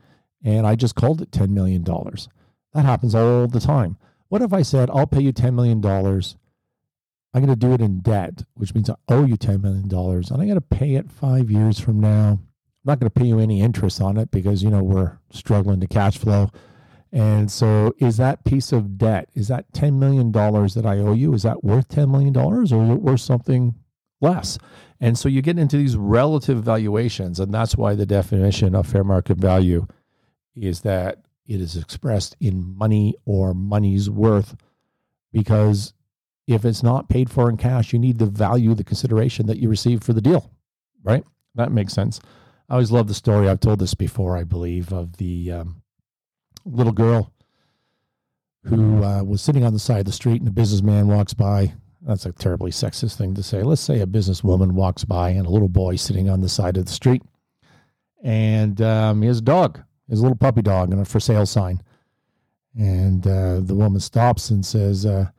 [0.44, 1.84] and I just called it $10 million.
[1.84, 3.96] That happens all the time.
[4.28, 5.84] What if I said, I'll pay you $10 million?
[5.84, 10.30] I'm going to do it in debt, which means I owe you $10 million, and
[10.30, 12.38] I'm going to pay it five years from now
[12.84, 15.78] I'm not going to pay you any interest on it because you know we're struggling
[15.80, 16.50] to cash flow.
[17.12, 21.12] And so, is that piece of debt is that ten million dollars that I owe
[21.12, 21.32] you?
[21.32, 23.76] Is that worth ten million dollars, or is it worth something
[24.20, 24.58] less?
[25.02, 29.02] And so you get into these relative valuations, and that's why the definition of fair
[29.02, 29.88] market value
[30.54, 34.54] is that it is expressed in money or money's worth.
[35.32, 35.92] Because
[36.46, 39.68] if it's not paid for in cash, you need to value the consideration that you
[39.68, 40.52] received for the deal,
[41.02, 41.24] right?
[41.56, 42.20] That makes sense.
[42.68, 43.48] I always love the story.
[43.48, 45.82] I've told this before, I believe, of the um,
[46.64, 47.32] little girl
[48.66, 51.72] who uh, was sitting on the side of the street, and a businessman walks by
[52.04, 53.62] That's a terribly sexist thing to say.
[53.62, 56.86] Let's say a businesswoman walks by and a little boy sitting on the side of
[56.86, 57.22] the street,
[58.22, 61.80] and um, a dog, his little puppy dog, and a for sale sign.
[62.76, 65.30] And uh, the woman stops and says, uh,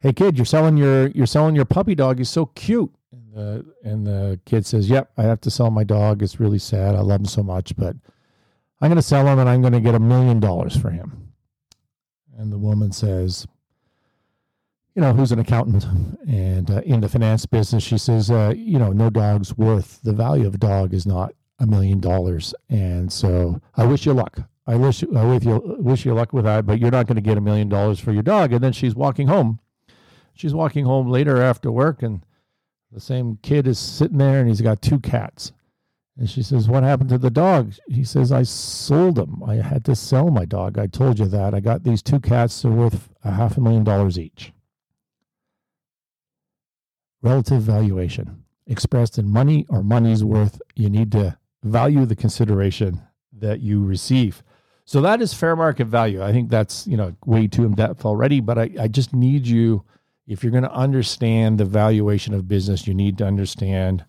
[0.00, 2.18] "Hey kid, you're selling your you're selling your puppy dog.
[2.18, 5.84] He's so cute." And the, and the kid says, "Yep, I have to sell my
[5.84, 6.22] dog.
[6.22, 6.94] It's really sad.
[6.94, 7.94] I love him so much, but
[8.80, 11.32] I'm going to sell him, and I'm going to get a million dollars for him."
[12.38, 13.46] And the woman says,
[14.94, 15.86] you know, who's an accountant
[16.28, 20.12] and uh, in the finance business, she says, uh, you know, no dog's worth the
[20.12, 22.54] value of a dog is not a million dollars.
[22.68, 24.40] And so I wish you luck.
[24.66, 27.22] I wish I wish you wish you luck with that, but you're not going to
[27.22, 28.52] get a million dollars for your dog.
[28.52, 29.58] And then she's walking home.
[30.34, 32.24] She's walking home later after work, and
[32.92, 35.52] the same kid is sitting there, and he's got two cats.
[36.16, 39.42] And she says, "What happened to the dog?" He says, "I sold him.
[39.42, 40.78] I had to sell my dog.
[40.78, 41.52] I told you that.
[41.52, 42.62] I got these two cats.
[42.62, 44.52] They're worth a half a million dollars each."
[47.22, 50.60] Relative valuation expressed in money or money's worth.
[50.76, 53.02] You need to value the consideration
[53.32, 54.42] that you receive.
[54.84, 56.22] So that is fair market value.
[56.22, 59.46] I think that's, you know, way too in depth already, but I, I just need
[59.46, 59.84] you,
[60.26, 64.04] if you're going to understand the valuation of business, you need to understand,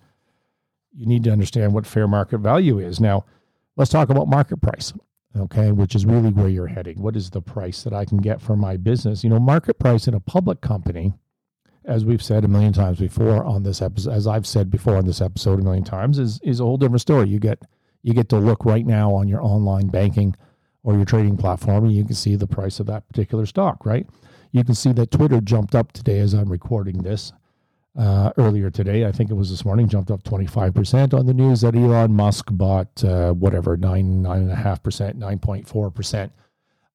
[0.95, 2.99] you need to understand what fair market value is.
[2.99, 3.25] Now,
[3.75, 4.93] let's talk about market price.
[5.39, 7.01] Okay, which is really where you're heading.
[7.01, 9.23] What is the price that I can get for my business?
[9.23, 11.13] You know, market price in a public company
[11.85, 15.05] as we've said a million times before on this episode, as I've said before on
[15.05, 17.29] this episode a million times, is is a whole different story.
[17.29, 17.63] You get
[18.03, 20.35] you get to look right now on your online banking
[20.83, 23.85] or your trading platform, and you can see the price of that particular stock.
[23.85, 24.07] Right?
[24.51, 27.33] You can see that Twitter jumped up today as I'm recording this.
[27.97, 31.59] Uh, earlier today, I think it was this morning, jumped up 25% on the news
[31.59, 35.91] that Elon Musk bought uh, whatever nine nine and a half percent, nine point four
[35.91, 36.31] percent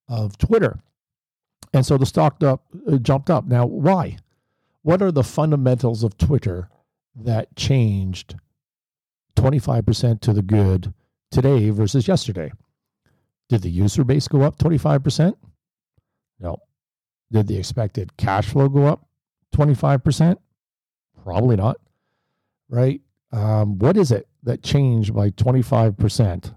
[0.09, 0.79] of Twitter,
[1.73, 3.45] and so the stock up uh, jumped up.
[3.45, 4.17] Now, why?
[4.87, 6.69] What are the fundamentals of Twitter
[7.13, 8.35] that changed
[9.35, 10.93] 25% to the good
[11.29, 12.53] today versus yesterday?
[13.49, 15.33] Did the user base go up 25%?
[16.39, 16.59] No.
[17.29, 19.05] Did the expected cash flow go up
[19.53, 20.37] 25%?
[21.21, 21.75] Probably not.
[22.69, 23.01] Right?
[23.33, 26.55] Um, what is it that changed by 25%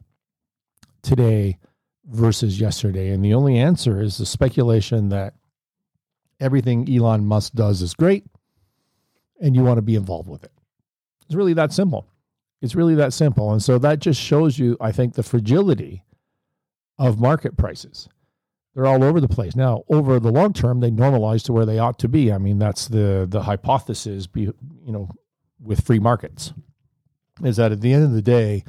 [1.02, 1.58] today
[2.04, 3.08] versus yesterday?
[3.08, 5.34] And the only answer is the speculation that
[6.40, 8.24] everything Elon Musk does is great
[9.40, 10.52] and you want to be involved with it.
[11.26, 12.06] It's really that simple.
[12.60, 13.52] It's really that simple.
[13.52, 16.04] And so that just shows you, I think, the fragility
[16.98, 18.08] of market prices.
[18.74, 19.56] They're all over the place.
[19.56, 22.32] Now, over the long term, they normalize to where they ought to be.
[22.32, 25.08] I mean, that's the the hypothesis, be, you know,
[25.60, 26.52] with free markets,
[27.42, 28.64] is that at the end of the day,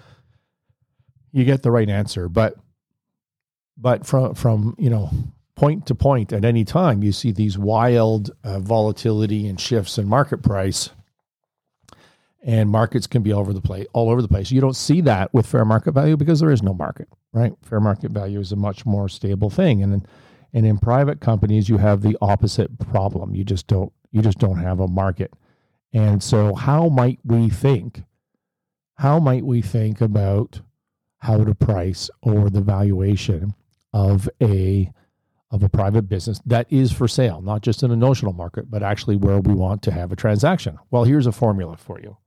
[1.32, 2.30] you get the right answer.
[2.30, 2.55] But
[3.78, 5.11] but from from you know
[5.62, 10.07] point to point at any time, you see these wild uh, volatility and shifts in
[10.07, 10.89] market price,
[12.41, 13.86] and markets can be all over the place.
[13.93, 14.49] All over the place.
[14.49, 17.53] You don't see that with fair market value because there is no market, right?
[17.62, 20.07] Fair market value is a much more stable thing, and
[20.51, 23.36] and in private companies, you have the opposite problem.
[23.36, 25.32] You just don't you just don't have a market,
[25.93, 28.01] and so how might we think?
[28.95, 30.62] How might we think about
[31.20, 33.53] how to price or the valuation
[33.93, 34.91] of a
[35.52, 38.82] of a private business that is for sale, not just in a notional market, but
[38.82, 40.80] actually where we want to have a transaction.
[40.89, 42.18] Well, here's a formula for you.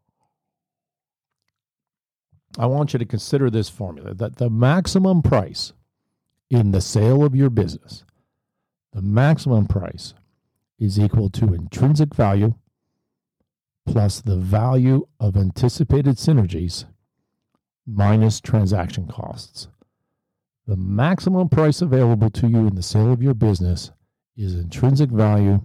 [2.59, 5.73] I want you to consider this formula that the maximum price
[6.51, 8.05] in the sale of your business,
[8.93, 10.15] the maximum price
[10.79, 12.55] is equal to intrinsic value
[13.87, 16.85] plus the value of anticipated synergies
[17.87, 19.69] minus transaction costs.
[20.67, 23.91] The maximum price available to you in the sale of your business
[24.37, 25.61] is intrinsic value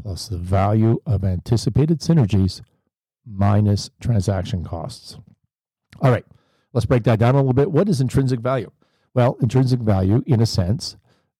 [0.00, 2.60] plus the value of anticipated synergies
[3.26, 5.18] minus transaction costs.
[6.00, 6.24] All right,
[6.72, 7.72] let's break that down a little bit.
[7.72, 8.70] What is intrinsic value?
[9.14, 10.96] Well, intrinsic value, in a sense,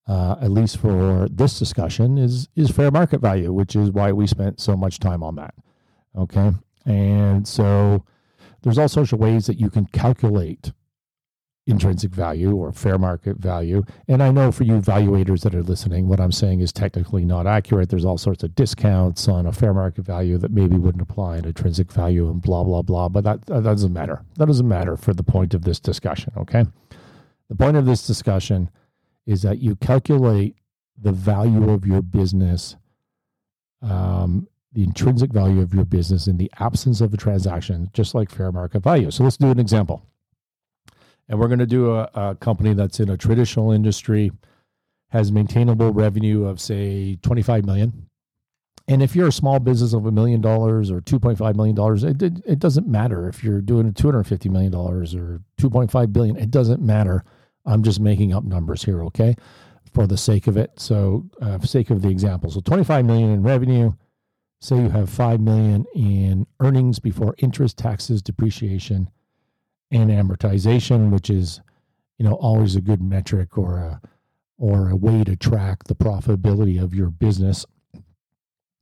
[0.08, 4.26] uh, at least for this discussion, is is fair market value, which is why we
[4.26, 5.54] spent so much time on that.
[6.16, 6.52] Okay,
[6.86, 8.04] and so
[8.62, 10.72] there's all sorts of ways that you can calculate
[11.66, 13.82] intrinsic value or fair market value.
[14.06, 17.46] And I know for you valuators that are listening, what I'm saying is technically not
[17.46, 17.88] accurate.
[17.88, 21.44] There's all sorts of discounts on a fair market value that maybe wouldn't apply in
[21.44, 23.08] intrinsic value and blah, blah, blah.
[23.08, 24.22] But that, that doesn't matter.
[24.36, 26.66] That doesn't matter for the point of this discussion, okay?
[27.48, 28.70] The point of this discussion
[29.26, 30.56] is that you calculate
[30.96, 32.76] the value of your business,
[33.82, 38.30] um, the intrinsic value of your business in the absence of a transaction, just like
[38.30, 39.10] fair market value.
[39.10, 40.06] So let's do an example
[41.28, 44.30] and we're going to do a, a, company that's in a traditional industry
[45.10, 48.08] has maintainable revenue of say 25 million
[48.88, 52.42] And if you're a small business of a million dollars or $2.5 million, it, it,
[52.44, 56.36] it doesn't matter if you're doing $250 million or 2.5 billion.
[56.36, 57.24] It doesn't matter.
[57.64, 59.34] I'm just making up numbers here, okay,
[59.92, 60.78] for the sake of it.
[60.78, 63.92] So, uh, for sake of the example, so 25 million in revenue.
[64.60, 69.10] Say you have 5 million in earnings before interest, taxes, depreciation,
[69.90, 71.60] and amortization, which is,
[72.18, 74.00] you know, always a good metric or a
[74.58, 77.66] or a way to track the profitability of your business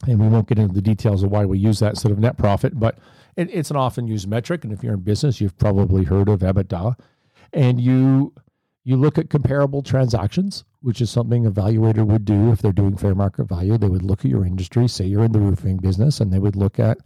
[0.06, 2.36] and we won't get into the details of why we use that instead of net
[2.36, 2.98] profit, but
[3.36, 4.64] it, it's an often used metric.
[4.64, 6.94] And if you're in business, you've probably heard of EBITDA.
[7.52, 8.32] And you
[8.86, 12.98] you look at comparable transactions, which is something a valuator would do if they're doing
[12.98, 13.78] fair market value.
[13.78, 16.54] They would look at your industry, say you're in the roofing business, and they would
[16.54, 16.98] look at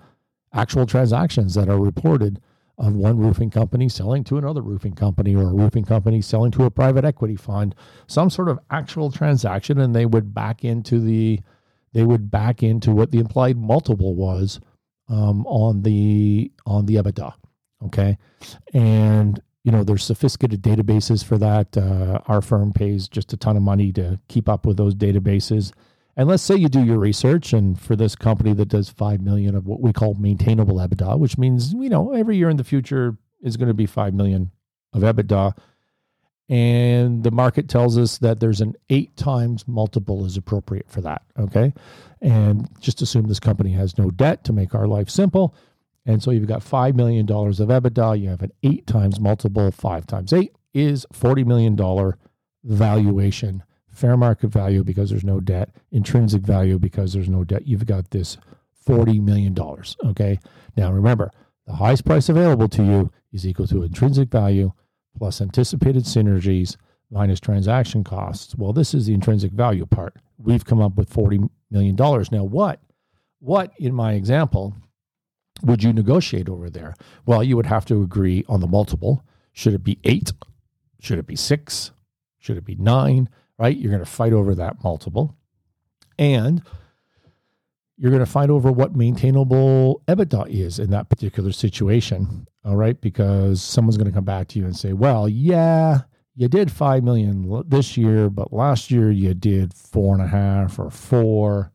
[0.53, 2.41] actual transactions that are reported
[2.79, 6.65] of one roofing company selling to another roofing company or a roofing company selling to
[6.65, 7.75] a private equity fund,
[8.07, 11.41] some sort of actual transaction, and they would back into the
[11.93, 14.61] they would back into what the implied multiple was
[15.09, 17.35] um, on the on the EBITDA.
[17.87, 18.19] Okay,
[18.73, 21.77] and you know there's sophisticated databases for that.
[21.77, 25.73] Uh, our firm pays just a ton of money to keep up with those databases.
[26.19, 29.55] And let's say you do your research, and for this company that does five million
[29.55, 33.17] of what we call maintainable EBITDA, which means you know every year in the future
[33.41, 34.51] is going to be five million
[34.93, 35.55] of EBITDA
[36.49, 41.23] and the market tells us that there's an eight times multiple is appropriate for that.
[41.39, 41.75] Okay.
[42.23, 45.55] And just assume this company has no debt to make our life simple.
[46.07, 48.21] And so you've got $5 million of EBITDA.
[48.21, 49.71] You have an eight times multiple.
[49.71, 52.15] Five times eight is $40 million
[52.65, 53.63] valuation,
[53.99, 57.67] fair market value because there's no debt, intrinsic value because there's no debt.
[57.67, 58.37] You've got this
[58.87, 59.57] $40 million.
[60.11, 60.39] Okay.
[60.77, 61.31] Now remember,
[61.67, 64.73] the highest price available to you is equal to intrinsic value
[65.17, 66.77] plus anticipated synergies
[67.11, 68.55] minus transaction costs.
[68.55, 70.15] Well, this is the intrinsic value part.
[70.39, 71.97] We've come up with $40 million.
[71.97, 72.81] Now, what,
[73.41, 74.75] what in my example
[75.63, 76.95] would you negotiate over there?
[77.27, 79.25] Well, you would have to agree on the multiple.
[79.53, 80.33] Should it be eight?
[81.01, 81.91] Should it be six?
[82.39, 83.29] Should it be nine?
[83.59, 83.77] Right?
[83.77, 85.37] You're going to fight over that multiple.
[86.19, 86.63] And
[87.97, 92.47] you're going to fight over what maintainable EBITDA is in that particular situation.
[92.65, 93.01] All right.
[93.01, 96.03] Because someone's going to come back to you and say, well, yeah,
[96.37, 100.79] you did 5 million this year, but last year you did four and a half
[100.79, 101.73] or four.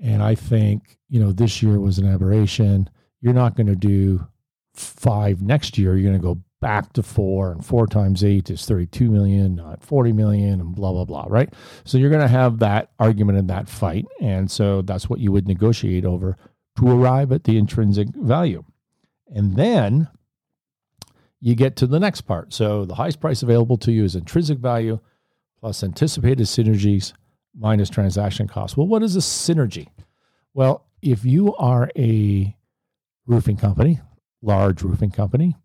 [0.00, 2.88] And I think, you know, this year was an aberration.
[3.20, 4.26] You're not going to do
[4.74, 5.96] five next year.
[5.96, 9.84] You're going to go back to four, and four times eight is 32 million, not
[9.84, 11.52] 40 million, and blah, blah, blah, right?
[11.84, 14.06] So you're going to have that argument and that fight.
[14.18, 16.38] And so that's what you would negotiate over
[16.78, 18.64] to arrive at the intrinsic value.
[19.28, 20.08] And then
[21.38, 22.54] you get to the next part.
[22.54, 25.00] So the highest price available to you is intrinsic value
[25.60, 27.12] plus anticipated synergies
[27.54, 28.74] minus transaction costs.
[28.74, 29.88] Well, what is a synergy?
[30.54, 32.56] Well, if you are a
[33.26, 34.00] roofing company,
[34.40, 35.56] large roofing company,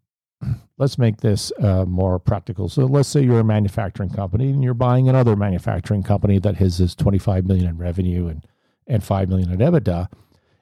[0.78, 2.70] let's make this uh, more practical.
[2.70, 6.78] So let's say you're a manufacturing company and you're buying another manufacturing company that has
[6.78, 8.46] this 25 million in revenue and
[8.88, 10.08] and 5 million in EBITDA.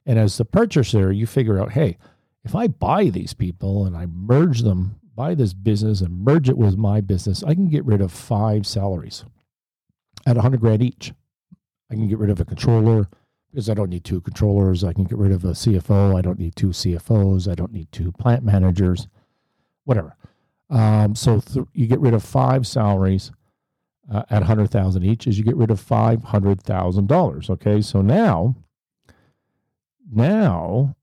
[0.05, 1.97] And as the purchaser, you figure out, hey,
[2.43, 6.57] if I buy these people and I merge them, buy this business and merge it
[6.57, 9.23] with my business, I can get rid of five salaries
[10.25, 11.13] at 100 grand each.
[11.89, 13.07] I can get rid of a controller
[13.49, 14.83] because I don't need two controllers.
[14.83, 16.17] I can get rid of a CFO.
[16.17, 17.49] I don't need two CFOs.
[17.49, 19.07] I don't need two plant managers
[19.87, 20.15] whatever.
[20.69, 23.31] Um, so th- you get rid of five salaries
[24.11, 27.49] uh, at a hundred thousand each, is you get rid of five hundred thousand dollars.
[27.49, 28.55] Okay, so now,
[30.11, 30.95] now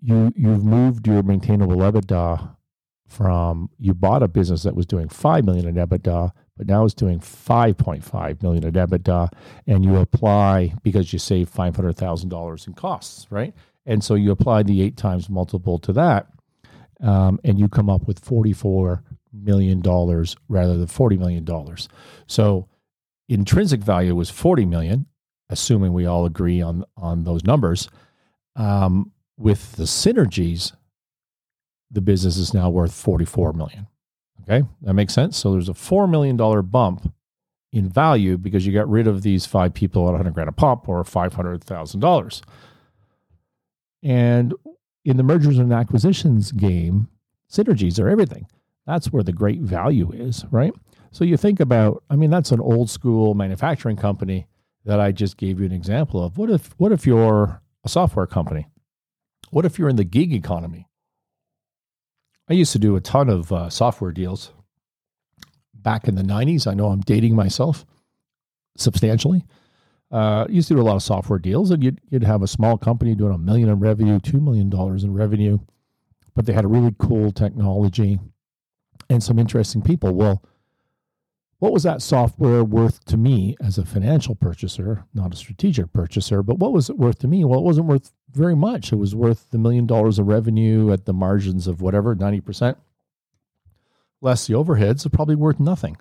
[0.00, 2.56] you you've moved your maintainable EBITDA
[3.06, 6.94] from you bought a business that was doing five million in EBITDA, but now it's
[6.94, 9.30] doing five point five million in EBITDA,
[9.68, 13.54] and you apply because you save five hundred thousand dollars in costs, right?
[13.84, 16.26] And so you apply the eight times multiple to that
[17.02, 21.76] um, and you come up with $44 million rather than $40 million.
[22.26, 22.68] So
[23.28, 25.06] intrinsic value was 40 million,
[25.50, 27.88] assuming we all agree on, on those numbers.
[28.54, 30.72] Um, with the synergies,
[31.90, 33.86] the business is now worth 44 million.
[34.42, 35.36] Okay, that makes sense.
[35.36, 36.36] So there's a $4 million
[36.66, 37.12] bump
[37.72, 40.88] in value because you got rid of these five people at 100 grand a pop
[40.88, 42.42] or $500,000.
[44.02, 44.54] And
[45.06, 47.08] in the mergers and acquisitions game,
[47.48, 48.46] synergies are everything.
[48.86, 50.72] That's where the great value is, right?
[51.12, 54.48] So you think about, I mean, that's an old school manufacturing company
[54.84, 56.36] that I just gave you an example of.
[56.36, 58.66] What if what if you're a software company?
[59.50, 60.88] What if you're in the gig economy?
[62.50, 64.52] I used to do a ton of uh, software deals
[65.72, 66.66] back in the 90s.
[66.66, 67.84] I know I'm dating myself
[68.76, 69.44] substantially.
[70.10, 72.78] Uh, used to do a lot of software deals, and you'd, you'd have a small
[72.78, 75.58] company doing a million in revenue, $2 million in revenue,
[76.34, 78.18] but they had a really cool technology
[79.10, 80.14] and some interesting people.
[80.14, 80.42] Well,
[81.58, 86.42] what was that software worth to me as a financial purchaser, not a strategic purchaser,
[86.42, 87.44] but what was it worth to me?
[87.44, 88.92] Well, it wasn't worth very much.
[88.92, 92.76] It was worth the million dollars of revenue at the margins of whatever, 90%,
[94.20, 95.96] less the overheads, are probably worth nothing.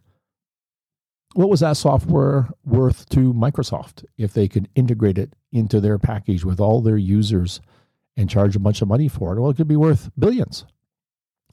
[1.36, 6.45] What was that software worth to Microsoft if they could integrate it into their package
[6.45, 7.59] with all their users
[8.15, 9.41] and charge a bunch of money for it?
[9.41, 10.65] Well, it could be worth billions,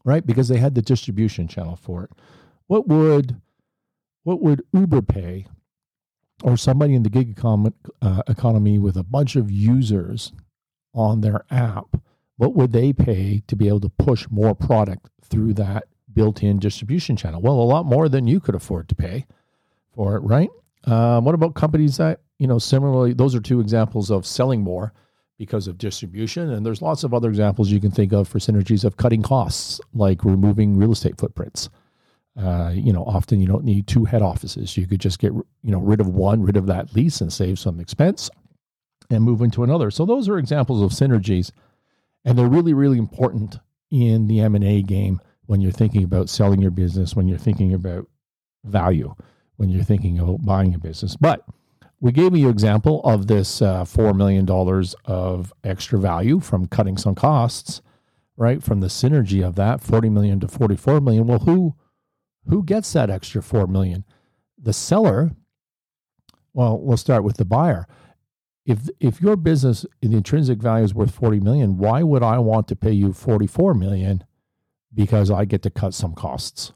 [0.05, 0.25] right?
[0.25, 2.11] Because they had the distribution channel for it.
[2.69, 3.41] What would
[4.23, 5.49] what would Uber pay
[6.45, 10.33] or somebody in the gig econ- uh, economy with a bunch of users
[10.95, 11.97] on their app,
[12.37, 17.17] what would they pay to be able to push more product through that built-in distribution
[17.17, 17.43] channel?
[17.43, 19.27] Well, a lot more than you could afford to pay
[19.95, 20.51] for it, right?
[20.85, 23.13] Um, what about companies that you know similarly?
[23.13, 24.93] Those are two examples of selling more
[25.39, 28.85] because of distribution, and there's lots of other examples you can think of for synergies
[28.85, 31.69] of cutting costs, like removing real estate footprints.
[32.37, 34.77] Uh, you know, often you don't need two head offices.
[34.77, 37.59] You could just get you know rid of one, rid of that lease, and save
[37.59, 38.31] some expense,
[39.11, 39.91] and move into another.
[39.91, 41.53] So those are examples of synergies,
[42.25, 43.59] and they're really really important
[43.91, 47.39] in the M and A game when you're thinking about selling your business, when you're
[47.39, 48.09] thinking about
[48.65, 49.15] value,
[49.63, 51.15] when you're thinking about buying a business.
[51.15, 51.47] But
[52.01, 54.45] we gave you an example of this uh, $4 million
[55.05, 57.81] of extra value from cutting some costs,
[58.37, 58.61] right?
[58.61, 61.29] From the synergy of that 40 million to 44 million.
[61.29, 61.77] Well, who
[62.49, 64.05] who gets that extra 4 million?
[64.61, 65.31] The seller.
[66.53, 67.87] Well, we'll start with the buyer.
[68.67, 72.67] If if your business the intrinsic value is worth 40 million, why would I want
[72.67, 74.25] to pay you 44 million
[74.93, 76.73] because I get to cut some costs?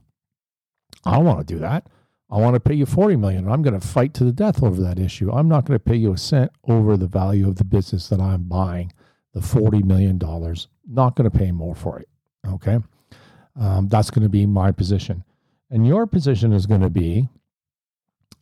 [1.05, 1.89] I don't want to do that.
[2.31, 3.49] I want to pay you 40 million.
[3.49, 5.31] I'm going to fight to the death over that issue.
[5.31, 8.21] I'm not going to pay you a cent over the value of the business that
[8.21, 8.93] I'm buying,
[9.33, 10.69] the 40 million dollars.
[10.89, 12.09] Not going to pay more for it.
[12.47, 12.79] Okay.
[13.59, 15.25] Um, that's going to be my position.
[15.71, 17.29] And your position is going to be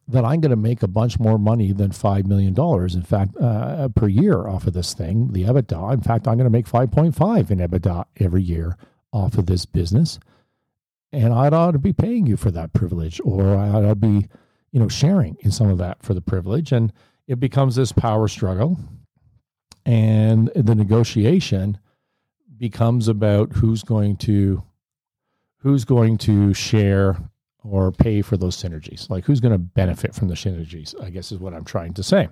[0.09, 2.55] that I'm going to make a bunch more money than $5 million,
[2.95, 5.95] in fact, uh, per year off of this thing, the EBITDA.
[5.95, 8.77] In fact, I'm going to make 5.5 in EBITDA every year
[9.13, 10.19] off of this business.
[11.15, 14.27] And I ought to be paying you for that privilege, or I ought to be,
[14.73, 16.73] you know, sharing in some of that for the privilege.
[16.73, 16.93] And
[17.27, 18.79] it becomes this power struggle.
[19.87, 21.79] And the negotiation
[22.57, 24.63] becomes about who's going to
[25.59, 27.17] who's going to share
[27.63, 29.09] or pay for those synergies?
[29.09, 30.95] Like who's going to benefit from the synergies?
[31.03, 32.29] I guess is what I'm trying to say.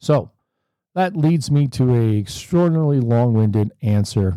[0.00, 0.30] So
[0.94, 4.36] that leads me to a extraordinarily long-winded answer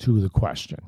[0.00, 0.78] to the question,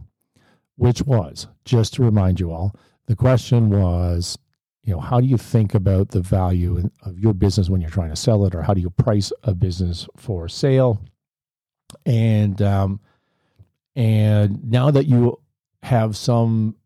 [0.76, 2.74] which was just to remind you all,
[3.06, 4.38] the question was,
[4.82, 8.10] you know, how do you think about the value of your business when you're trying
[8.10, 11.00] to sell it, or how do you price a business for sale?
[12.04, 13.00] And um,
[13.96, 15.40] and now that you
[15.82, 16.76] have some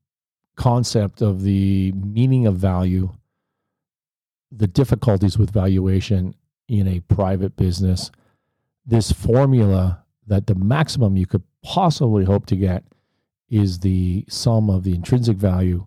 [0.57, 3.11] concept of the meaning of value,
[4.53, 6.35] the difficulties with valuation
[6.69, 8.11] in a private business,
[8.85, 12.85] this formula that the maximum you could possibly hope to get
[13.49, 15.87] is the sum of the intrinsic value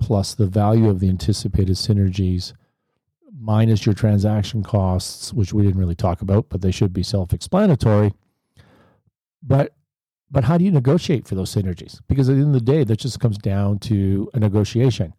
[0.00, 2.52] plus the value of the anticipated synergies
[3.40, 7.32] minus your transaction costs, which we didn't really talk about, but they should be self
[7.32, 8.12] explanatory.
[9.42, 9.74] But
[10.30, 12.00] but how do you negotiate for those synergies?
[12.08, 15.12] Because at the end of the day, that just comes down to a negotiation.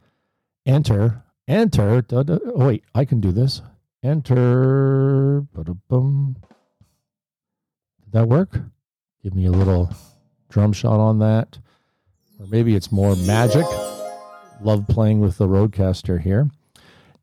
[0.66, 2.02] Enter, enter.
[2.02, 3.62] Da, da, oh, wait, I can do this.
[4.04, 5.46] Enter.
[5.54, 5.66] Did
[8.12, 8.60] that work?
[9.22, 9.94] Give me a little
[10.50, 11.60] drum shot on that.
[12.42, 13.66] Or maybe it's more magic.
[14.62, 16.50] Love playing with the RODECaster here.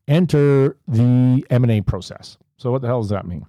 [0.07, 2.37] Enter the M&A process.
[2.55, 3.45] So what the hell does that mean?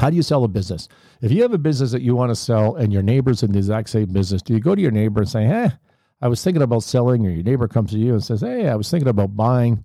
[0.00, 0.88] How do you sell a business?
[1.20, 3.58] If you have a business that you want to sell and your neighbor's in the
[3.58, 5.70] exact same business, do you go to your neighbor and say, hey,
[6.20, 8.74] I was thinking about selling, or your neighbor comes to you and says, hey, I
[8.74, 9.84] was thinking about buying,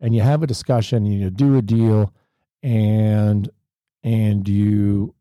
[0.00, 2.12] and you have a discussion and you do a deal
[2.62, 3.50] and
[4.04, 5.14] and you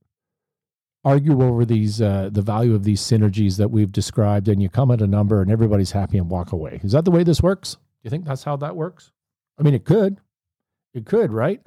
[1.04, 4.92] argue over these uh, the value of these synergies that we've described and you come
[4.92, 6.80] at a number and everybody's happy and walk away.
[6.84, 7.74] Is that the way this works?
[7.74, 9.12] Do you think that's how that works?
[9.60, 10.20] I mean, it could.
[10.94, 11.62] It could, right?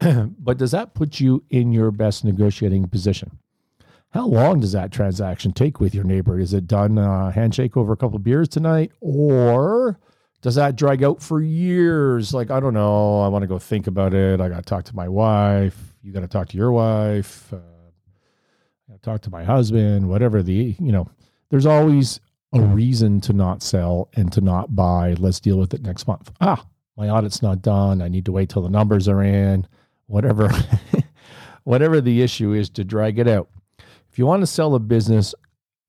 [0.38, 3.38] but does that put you in your best negotiating position?
[4.10, 6.38] How long does that transaction take with your neighbor?
[6.38, 9.98] Is it done uh, handshake over a couple of beers tonight, or
[10.42, 12.34] does that drag out for years?
[12.34, 13.22] Like I don't know.
[13.22, 14.38] I want to go think about it.
[14.40, 15.94] I got to talk to my wife.
[16.02, 17.50] You got to talk to your wife.
[17.54, 17.71] Uh,
[18.98, 20.08] talk to my husband.
[20.08, 21.08] Whatever the you know.
[21.50, 22.18] There's always
[22.54, 25.14] a reason to not sell and to not buy.
[25.18, 26.30] Let's deal with it next month.
[26.40, 26.64] Ah,
[26.96, 28.00] my audit's not done.
[28.00, 29.66] I need to wait till the numbers are in
[30.06, 30.50] whatever
[31.64, 33.48] whatever the issue is to drag it out.
[34.10, 35.34] If you want to sell a business,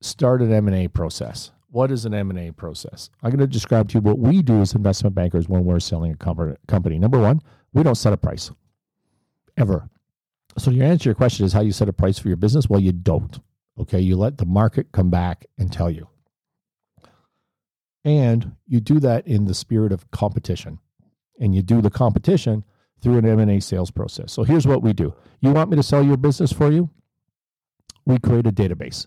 [0.02, 1.52] start an M&A process.
[1.70, 3.10] What is an M&A process?
[3.22, 6.14] I'm going to describe to you what we do as investment bankers when we're selling
[6.14, 7.00] a company.
[7.00, 7.42] Number 1,
[7.74, 8.52] we don't set a price
[9.58, 9.90] ever.
[10.58, 12.70] So your answer to your question is how you set a price for your business?
[12.70, 13.40] Well, you don't.
[13.80, 16.08] Okay, you let the market come back and tell you.
[18.06, 20.80] And you do that in the spirit of competition.
[21.40, 22.64] And you do the competition
[23.02, 24.32] through an M&A sales process.
[24.32, 25.14] So here's what we do.
[25.42, 26.90] You want me to sell your business for you?
[28.06, 29.06] We create a database.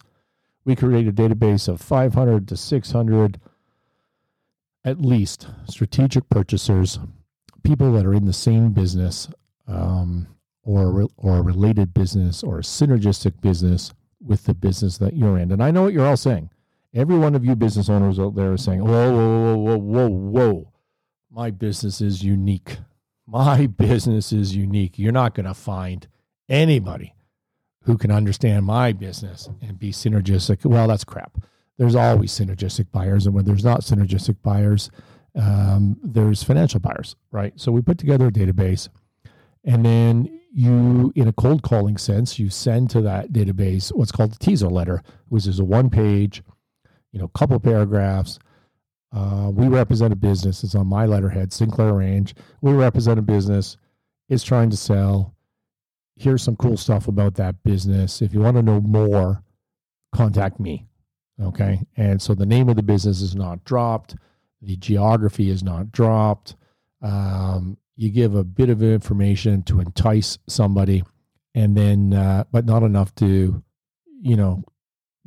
[0.64, 3.40] We create a database of 500 to 600
[4.84, 7.00] at least strategic purchasers,
[7.64, 9.28] people that are in the same business
[9.66, 10.28] um,
[10.66, 15.52] or, or a related business or a synergistic business with the business that you're in.
[15.52, 16.50] And I know what you're all saying.
[16.92, 20.08] Every one of you business owners out there is saying, whoa, whoa, whoa, whoa, whoa,
[20.08, 20.72] whoa.
[21.30, 22.78] My business is unique.
[23.26, 24.98] My business is unique.
[24.98, 26.08] You're not going to find
[26.48, 27.14] anybody
[27.82, 30.64] who can understand my business and be synergistic.
[30.64, 31.38] Well, that's crap.
[31.78, 33.26] There's always synergistic buyers.
[33.26, 34.90] And when there's not synergistic buyers,
[35.36, 37.52] um, there's financial buyers, right?
[37.54, 38.88] So we put together a database
[39.66, 44.34] and then you, in a cold calling sense, you send to that database what's called
[44.34, 46.42] a teaser letter, which is a one page,
[47.12, 48.38] you know, couple paragraphs
[49.16, 50.62] uh, we represent a business.
[50.62, 52.34] It's on my letterhead, Sinclair Range.
[52.60, 53.78] We represent a business.
[54.28, 55.34] It's trying to sell.
[56.16, 58.20] Here's some cool stuff about that business.
[58.20, 59.42] If you want to know more,
[60.12, 60.86] contact me.
[61.40, 61.80] Okay.
[61.96, 64.16] And so the name of the business is not dropped.
[64.60, 66.56] The geography is not dropped.
[67.02, 71.02] Um, you give a bit of information to entice somebody,
[71.54, 73.62] and then, uh, but not enough to,
[74.20, 74.62] you know,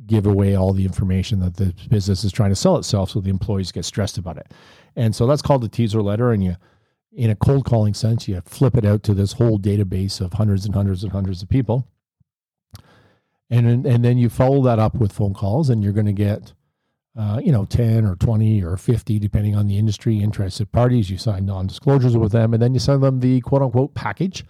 [0.06, 3.28] give away all the information that the business is trying to sell itself so the
[3.28, 4.52] employees get stressed about it.
[4.96, 6.32] And so that's called the teaser letter.
[6.32, 6.56] And you,
[7.12, 10.64] in a cold calling sense, you flip it out to this whole database of hundreds
[10.64, 11.86] and hundreds and hundreds of people.
[13.50, 16.54] And, and then you follow that up with phone calls, and you're going to get,
[17.20, 21.10] uh, you know, 10 or 20 or 50, depending on the industry, interested parties.
[21.10, 24.44] You sign non disclosures with them, and then you send them the quote unquote package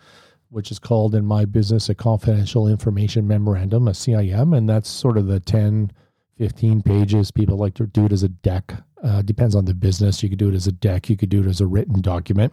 [0.50, 5.16] which is called in my business a confidential information memorandum, a CIM, and that's sort
[5.16, 5.92] of the 10,
[6.38, 7.30] 15 pages.
[7.30, 8.74] People like to do it as a deck.
[9.02, 10.22] Uh, depends on the business.
[10.22, 12.52] You could do it as a deck, you could do it as a written document.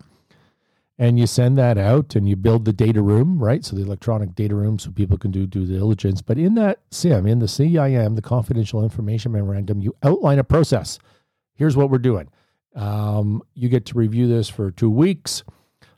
[0.99, 3.63] And you send that out and you build the data room, right?
[3.63, 6.21] So the electronic data room so people can do due diligence.
[6.23, 10.97] But in that CIM, in the CIM, the confidential information memorandum, you outline a process.
[11.53, 12.29] Here's what we're doing.
[12.75, 15.43] Um, you get to review this for two weeks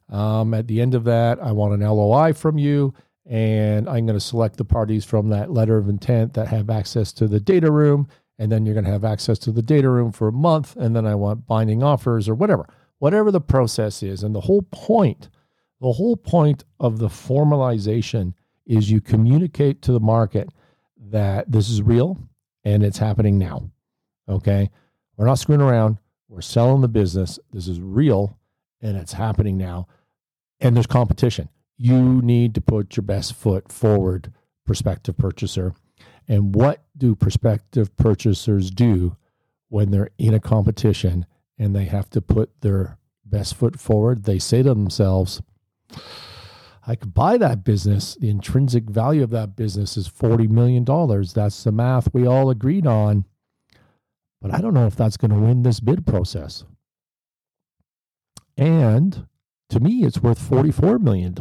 [0.10, 2.94] um, at the end of that, I want an LOI from you,
[3.26, 7.14] and I'm going to select the parties from that letter of intent that have access
[7.14, 8.08] to the data room.
[8.40, 10.76] And then you're going to have access to the data room for a month.
[10.78, 12.68] And then I want binding offers or whatever,
[13.00, 14.24] whatever the process is.
[14.24, 15.30] And the whole point,
[15.82, 18.34] the whole point of the formalization
[18.66, 20.50] is you communicate to the market
[20.98, 22.18] that this is real
[22.64, 23.72] and it's happening now.
[24.28, 24.70] Okay.
[25.18, 25.98] We're not screwing around.
[26.28, 27.40] We're selling the business.
[27.52, 28.38] This is real
[28.82, 29.88] and it's happening now
[30.60, 31.50] and there's competition.
[31.78, 34.34] You need to put your best foot forward,
[34.66, 35.74] prospective purchaser.
[36.28, 39.16] And what do prospective purchasers do
[39.70, 41.26] when they're in a competition
[41.60, 44.24] and they have to put their best foot forward?
[44.24, 45.42] They say to themselves,
[46.88, 48.16] I could buy that business.
[48.16, 50.84] The intrinsic value of that business is $40 million.
[50.86, 53.26] That's the math we all agreed on.
[54.42, 56.64] But I don't know if that's going to win this bid process.
[58.58, 59.28] And
[59.70, 61.36] to me, it's worth $44 million.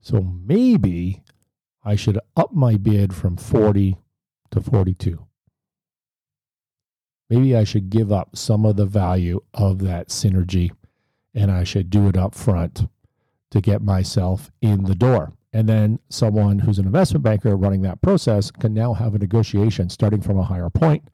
[0.00, 1.22] So maybe
[1.82, 3.96] I should up my bid from 40
[4.52, 5.26] to 42.
[7.34, 10.70] Maybe I should give up some of the value of that synergy
[11.34, 12.86] and I should do it up front
[13.50, 15.32] to get myself in the door.
[15.52, 19.88] And then someone who's an investment banker running that process can now have a negotiation
[19.90, 21.08] starting from a higher point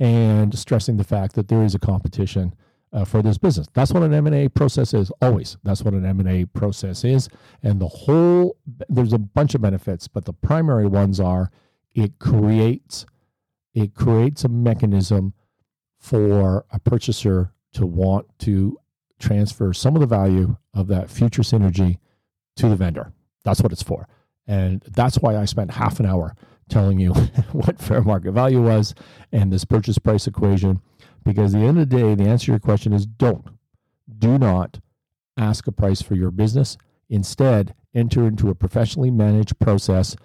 [0.00, 2.52] and stressing the fact that there is a competition
[2.92, 3.68] uh, for this business.
[3.74, 5.56] That's what an M&A process is always.
[5.62, 7.28] That's what an M&A process is.
[7.62, 8.56] And the whole,
[8.88, 11.52] there's a bunch of benefits, but the primary ones are
[11.94, 13.06] it creates,
[13.72, 15.32] it creates a mechanism
[16.04, 18.76] for a purchaser to want to
[19.18, 21.96] transfer some of the value of that future synergy
[22.56, 23.10] to the vendor.
[23.42, 24.06] That's what it's for.
[24.46, 26.36] And that's why I spent half an hour
[26.68, 27.14] telling you
[27.52, 28.94] what fair market value was
[29.32, 30.82] and this purchase price equation
[31.24, 33.46] because at the end of the day, the answer to your question is don't.
[34.18, 34.80] Do not
[35.38, 36.76] ask a price for your business.
[37.08, 40.16] Instead, enter into a professionally managed process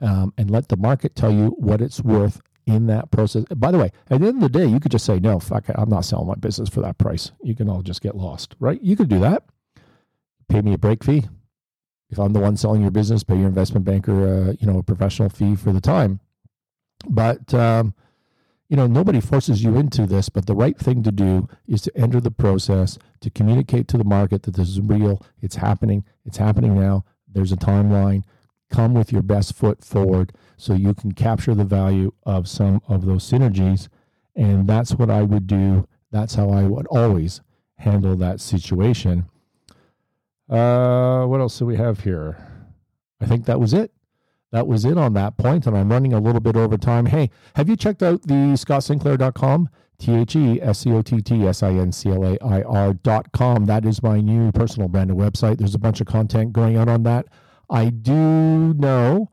[0.00, 3.44] um, and let the market tell you what it's worth in that process.
[3.56, 5.64] By the way, at the end of the day, you could just say, no, fuck,
[5.74, 7.30] I'm not selling my business for that price.
[7.42, 8.80] You can all just get lost, right?
[8.82, 9.44] You could do that.
[10.48, 11.24] Pay me a break fee.
[12.10, 14.82] if I'm the one selling your business, pay your investment banker, uh, you know, a
[14.82, 16.20] professional fee for the time.
[17.08, 17.94] But um,
[18.68, 21.96] you know, nobody forces you into this, but the right thing to do is to
[21.96, 26.38] enter the process, to communicate to the market that this is real, it's happening, it's
[26.38, 28.24] happening now, there's a timeline.
[28.70, 33.06] Come with your best foot forward so you can capture the value of some of
[33.06, 33.88] those synergies.
[34.34, 35.86] And that's what I would do.
[36.10, 37.40] That's how I would always
[37.76, 39.26] handle that situation.
[40.48, 42.36] Uh, what else do we have here?
[43.20, 43.92] I think that was it
[44.52, 47.06] that was it on that point, and I'm running a little bit over time.
[47.06, 49.68] Hey, have you checked out the scottsinclair.com?
[49.98, 52.62] T H E S C O T T S I N C L A I
[52.62, 53.64] R dot com.
[53.64, 55.58] That is my new personal branded website.
[55.58, 57.26] There's a bunch of content going out on that.
[57.68, 59.30] I do know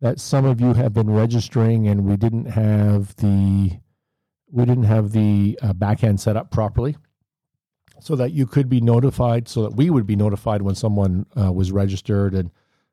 [0.00, 3.78] that some of you have been registering and we didn't have the
[4.52, 6.96] we didn't have the uh, backend set up properly
[8.00, 11.52] so that you could be notified so that we would be notified when someone uh,
[11.52, 12.50] was registered and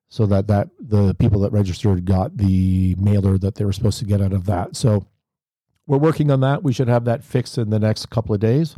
[0.09, 4.05] so that that the people that registered got the mailer that they were supposed to
[4.05, 4.75] get out of that.
[4.75, 5.05] So
[5.85, 6.63] we're working on that.
[6.63, 8.75] We should have that fixed in the next couple of days.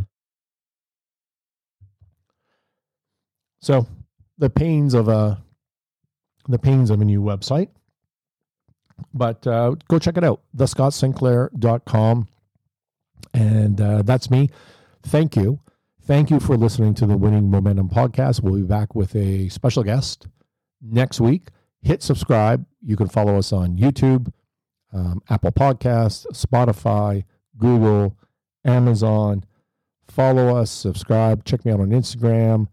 [3.62, 3.88] So
[4.38, 5.44] the pains of a
[6.50, 7.70] the pains of a new website.
[9.14, 12.28] But uh, go check it out, thescottsinclair.com.
[13.34, 14.50] And uh, that's me.
[15.04, 15.60] Thank you.
[16.04, 18.42] Thank you for listening to the Winning Momentum podcast.
[18.42, 20.28] We'll be back with a special guest
[20.82, 21.50] next week.
[21.82, 22.66] Hit subscribe.
[22.82, 24.34] You can follow us on YouTube,
[24.92, 27.26] um, Apple Podcasts, Spotify,
[27.58, 28.18] Google,
[28.66, 29.46] Amazon.
[30.08, 31.46] Follow us, subscribe.
[31.46, 32.68] Check me out on Instagram,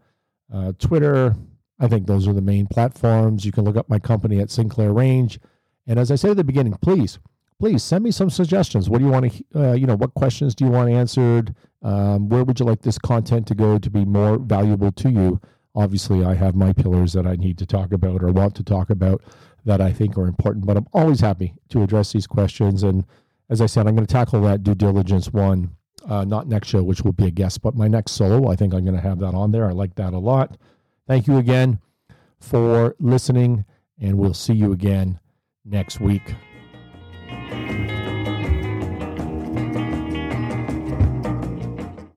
[0.52, 1.36] uh, Twitter.
[1.78, 3.44] I think those are the main platforms.
[3.44, 5.38] You can look up my company at Sinclair Range.
[5.86, 7.18] And as I said at the beginning, please,
[7.58, 8.88] please send me some suggestions.
[8.88, 11.54] What do you want to, uh, you know, what questions do you want answered?
[11.82, 15.40] Um, where would you like this content to go to be more valuable to you?
[15.76, 18.90] obviously I have my pillars that I need to talk about or want to talk
[18.90, 19.22] about
[19.64, 22.82] that I think are important, but I'm always happy to address these questions.
[22.82, 23.04] And
[23.50, 25.70] as I said, I'm going to tackle that due diligence one,
[26.08, 28.50] uh, not next show, which will be a guest, but my next solo.
[28.50, 29.68] I think I'm going to have that on there.
[29.68, 30.56] I like that a lot.
[31.06, 31.80] Thank you again
[32.40, 33.64] for listening,
[34.00, 35.20] and we'll see you again
[35.64, 36.34] next week.